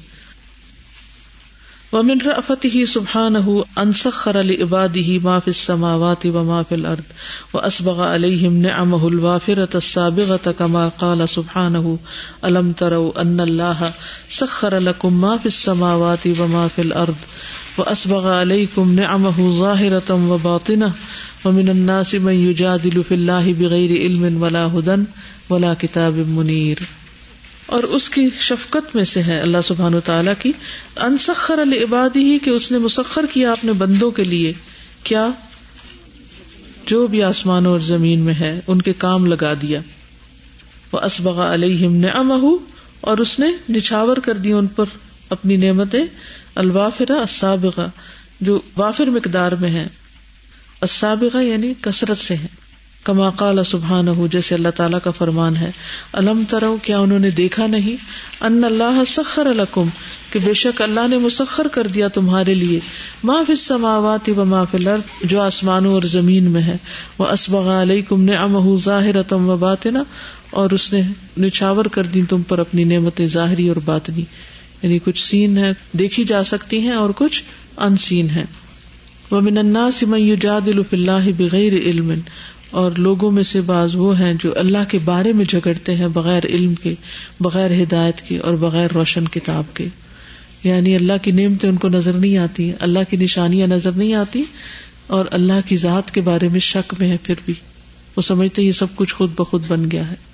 [1.94, 7.04] ومن رأفته سبحانه أن سخر لعباده ما في السماوات وما في الأرض
[7.52, 11.98] وأسبغ عليهم نعمه الوافرة السابغة كما قال سبحانه
[12.44, 13.92] ألم تروا أن الله
[14.28, 17.16] سخر لكم ما في السماوات وما في الأرض
[17.78, 20.92] وأسبغ عليكم نعمه ظاهرة وباطنة
[21.44, 25.02] ومن الناس من يجادل في الله بغير علم ولا هدى
[25.50, 26.78] ولا كتاب منير
[27.66, 30.52] اور اس کی شفقت میں سے ہے اللہ سبحان تعالیٰ کی۔
[30.96, 34.52] انسخر العبادی ہی کہ اس نے مسخر کیا اپنے بندوں کے لیے۔
[35.02, 35.28] کیا؟
[36.86, 39.80] جو بھی آسمان اور زمین میں ہے، ان کے کام لگا دیا۔
[40.92, 42.08] وہ اسبغ علیہم نے
[43.00, 44.84] اور اس نے نچھاور کر دیا ان پر
[45.30, 46.04] اپنی نعمتیں۔
[46.54, 47.88] الوافرا اسابغہ
[48.40, 49.88] جو وافر مقدار میں ہے
[50.80, 52.63] اسابغہ یعنی کثرت سے ہے
[53.04, 55.70] کما قال سبحان ہو جیسے اللہ تعالیٰ کا فرمان ہے۔
[56.12, 57.96] الم ترو، کیا انہوں نے دیکھا نہیں؟
[58.40, 59.88] ان اللہ سخر الکم
[60.32, 62.80] کہ بے شک اللہ نے مسخر کر دیا تمہارے لیے۔
[63.24, 66.76] ما فی السماوات و ما فی الارض، جو آسمانوں اور زمین میں ہے۔
[67.18, 69.98] وہ اسبغ علیکم نعمہ ظاہرتم و باطنہ،
[70.50, 71.02] اور اس نے
[71.38, 74.24] نچھاور کر دی تم پر اپنی نعمتیں ظاہری اور باطنی۔
[74.82, 77.42] یعنی کچھ سین ہے دیکھی جا سکتی ہیں، اور کچھ
[77.76, 78.44] ان سین ہے
[79.30, 82.12] وہ من الناس من یجادل فی اللہ بغیر علم۔
[82.74, 86.46] اور لوگوں میں سے بعض وہ ہیں جو اللہ کے بارے میں جھگڑتے ہیں بغیر
[86.46, 86.94] علم کے،
[87.40, 89.86] بغیر ہدایت کے اور بغیر روشن کتاب کے۔
[90.64, 94.44] یعنی اللہ کی نعمتیں ان کو نظر نہیں آتی، اللہ کی نشانیاں نظر نہیں آتی
[95.06, 97.54] اور اللہ کی ذات کے بارے میں شک میں ہے پھر بھی۔
[98.16, 100.33] وہ سمجھتے یہ سب کچھ خود بخود بن گیا ہے۔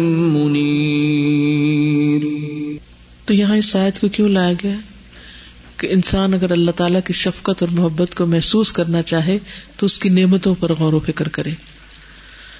[3.31, 4.75] تو یہاں اس آیت کو کیوں لایا گیا؟
[5.77, 9.37] کہ انسان اگر اللہ تعالیٰ کی شفقت اور محبت کو محسوس کرنا چاہے
[9.77, 11.49] تو اس کی نعمتوں پر غور و فکر کرے۔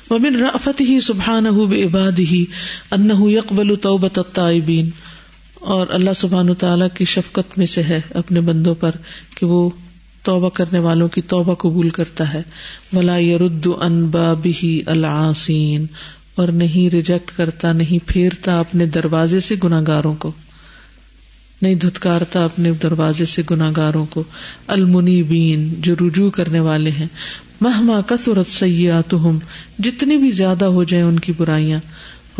[0.10, 2.46] ومن رافت ہی سبحان عباد ہی
[2.92, 4.40] ان یقبل توبت
[5.54, 8.92] اور اللہ سبحان تعالیٰ کی شفقت میں سے ہے اپنے بندوں پر
[9.36, 9.70] کہ وہ
[10.24, 12.42] توبہ کرنے والوں کی توبہ قبول کرتا ہے۔
[12.94, 15.86] ولا یرد ان بابی العاصین
[16.36, 20.32] اور نہیں ریجیکٹ کرتا، نہیں پھیرتا اپنے دروازے سے گناگاروں کو۔
[21.62, 24.24] نہیں دھتکارتا اپنے دروازے سے گناگاروں کو۔
[24.68, 27.08] المنی بین جو رجوع کرنے والے ہیں۔
[27.62, 29.16] مہما کثرت سیات
[29.80, 31.80] جتنی بھی زیادہ ہو جائیں ان کی برائیاں۔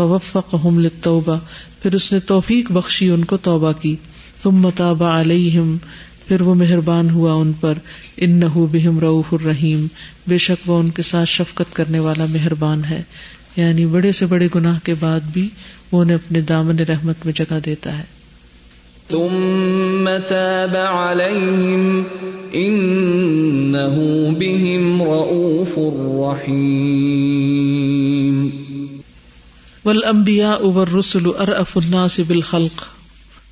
[0.02, 0.56] وفق
[1.02, 1.38] توبہ
[1.82, 3.96] پھر اس نے توفیق بخشی، ان کو توبہ کی۔
[4.44, 5.78] تم متابا علیہم،
[6.28, 7.74] پھر وہ مہربان ہوا ان پر۔
[8.18, 9.88] ان نہ بہم روف الرحیم،
[10.28, 13.04] بے شک وہ ان کے ساتھ شفقت کرنے والا مہربان ہے۔
[13.58, 15.50] یعنی بڑے سے بڑے گناہ کے بعد بھی
[15.92, 18.21] وہ انہیں اپنے دامن رحمت میں جگہ دیتا ہے۔
[19.12, 22.04] ثم تاب عليهم
[22.56, 23.96] إنه
[24.40, 25.80] بهم رؤوف
[26.24, 27.32] رحيم
[29.86, 32.90] والأنبياء والرسل أرأف الناس بالخلق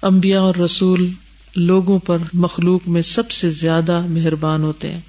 [0.04, 1.10] انبیاء اور رسول
[1.56, 5.00] لوگوں پر مخلوق میں سب سے زیادہ مہربان ہوتے ہیں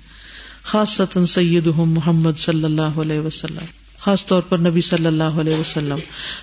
[0.63, 3.65] خاص سطن سید محمد صلی اللہ علیہ وسلم،
[3.99, 5.99] خاص طور پر نبی صلی اللہ علیہ وسلم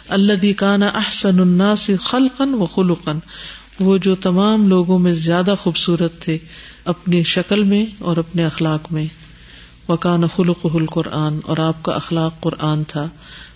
[0.10, 3.20] اللہ کانا احسن الناس خلقن و خلقن
[3.80, 6.38] وہ جو تمام لوگوں میں زیادہ خوبصورت تھے،
[6.86, 9.06] اپنی شکل میں اور اپنے اخلاق میں۔
[9.90, 13.10] وکان خلق القرآن، اور آپ کا اخلاق قرآن تھا۔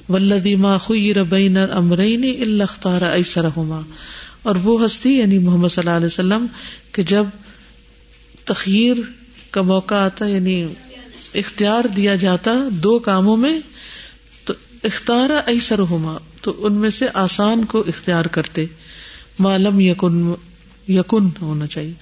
[0.09, 3.81] ولدی ما خوئی ربین امرین الختار ایسرہما۔
[4.43, 6.45] اور وہ ہستی یعنی محمد صلی اللہ علیہ وسلم،
[6.91, 7.23] کہ جب
[8.45, 8.97] تخیر
[9.51, 10.65] کا موقع آتا یعنی
[11.33, 13.59] اختیار دیا جاتا دو کاموں میں،
[14.45, 14.53] تو
[14.83, 18.65] اختارا ایسر ہوما تو ان میں سے آسان کو اختیار کرتے۔
[19.41, 20.31] معلوم یقن
[20.87, 21.93] یقن ہونا چاہیے۔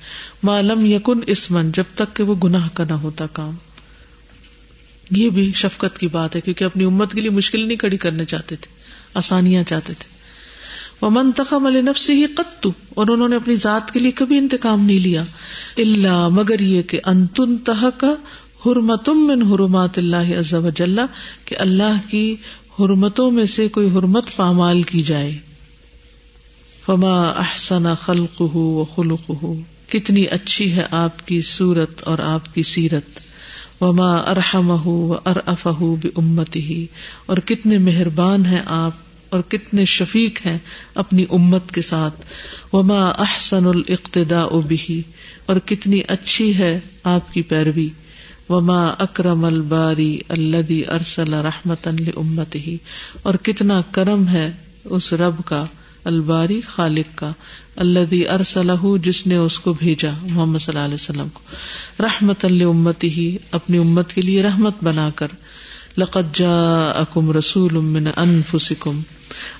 [0.44, 3.56] معلوم یقن اسمن، جب تک کہ وہ گناہ کا نہ ہوتا کام۔
[5.12, 8.26] یہ بھی شفقت کی بات ہے، کیونکہ اپنی امت کے لیے مشکل نہیں کڑی کرنے
[8.26, 8.76] چاہتے تھے،
[9.14, 10.20] آسانیاں چاہتے تھے۔
[11.02, 15.00] وہ منتخب علی ہی قطو اور انہوں نے اپنی ذات کے لیے کبھی انتقام نہیں
[15.00, 15.24] لیا۔
[15.78, 18.14] اللہ مگر یہ کہ انتن تہ کا
[18.66, 21.00] حرمتم من حرمات اللہ عز و جل
[21.46, 22.36] کہ اللہ کی
[22.80, 25.38] حرمتوں میں سے کوئی حرمت پامال کی جائے۔
[26.90, 29.32] فما احسن خلق ہو و خلق
[29.90, 33.20] کتنی اچھی ہے آپ کی صورت اور آپ کی سیرت،
[33.82, 35.68] وما ارحم ہو و ارف
[36.02, 36.86] بے امت ہی
[37.26, 38.92] اور کتنے مہربان ہیں آپ
[39.30, 40.58] اور کتنے شفیق ہیں
[40.96, 42.26] اپنی امت کے ساتھ،
[42.74, 44.92] وما احسن الاقتداء به،
[45.46, 47.90] اور کتنی اچھی ہے آپ کی پیروی،
[48.50, 52.78] وما اکرم الباری الدی ارسل رحمت امت ہی
[53.22, 54.52] اور کتنا کرم ہے
[54.86, 55.66] اس رب کا
[56.10, 57.32] الباری خالق کا
[57.76, 61.40] اللہ ارسلہ، جس نے اس کو بھیجا محمد صلی اللہ علیہ وسلم کو۔
[62.04, 65.28] رحمت اللہ ہی اپنی امت کے لیے رحمت بنا کر۔
[65.98, 69.02] لقت جا اکم رسول من انفسکم۔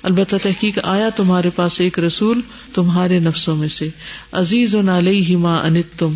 [0.02, 2.40] البتہ تحقیق، آیا تمہارے پاس ایک رسول
[2.74, 3.88] تمہارے نفسوں میں سے۔
[4.32, 6.14] عزیز و نالی ہی ماں انت تم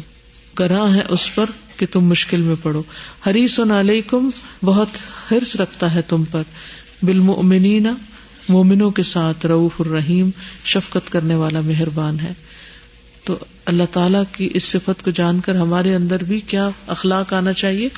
[0.54, 2.82] کرا ہے اس پر کہ تم مشکل میں پڑو
[3.26, 4.30] حریص و نالی کم
[4.64, 4.88] بہت
[5.32, 6.42] حرص رکھتا ہے تم پر۔
[7.02, 7.86] بالمؤمنین
[8.48, 10.30] مومنوں کے ساتھ رعف الرحیم
[10.64, 12.32] شفقت کرنے والا مہربان ہے۔
[13.24, 17.52] تو اللہ تعالی کی اس صفت کو جان کر ہمارے اندر بھی کیا اخلاق آنا
[17.52, 17.88] چاہیے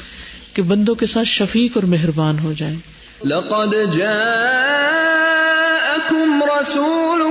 [0.53, 2.77] کہ بندوں کے ساتھ شفیق اور مہربان ہو جائیں۔
[3.25, 7.23] لقد جاءكم رسول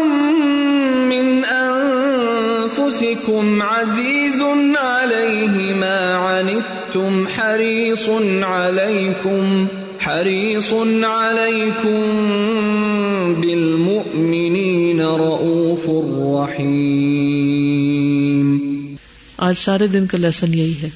[1.08, 4.42] من انفسكم عزيز
[4.78, 8.10] عليه ما عنتم حريص
[8.44, 9.66] عليكم
[10.08, 10.74] حريص
[11.06, 12.85] عليكم
[13.34, 15.90] بالمؤمنين رؤوف
[16.50, 18.58] رحيم.
[19.38, 20.90] آج سارے دن کا لیسن یہی ہے۔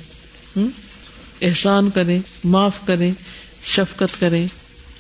[1.42, 3.12] احسان کریں، معاف کریں،
[3.66, 4.48] شفقت کریں،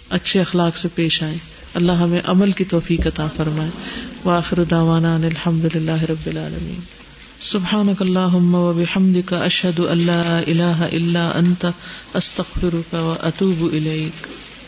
[0.09, 1.37] اچھے اخلاق سے پیش آئیں۔
[1.73, 3.69] اللہ ہمیں عمل کی توفیق عطا فرمائے۔
[4.25, 6.79] واخر دعوانا ان الحمد للہ رب العالمین۔
[7.39, 11.65] سبحانک اللہم و بحمدک اشہد اللہ الہ الا انت،
[12.13, 14.27] استغفرک و اتوب الیک۔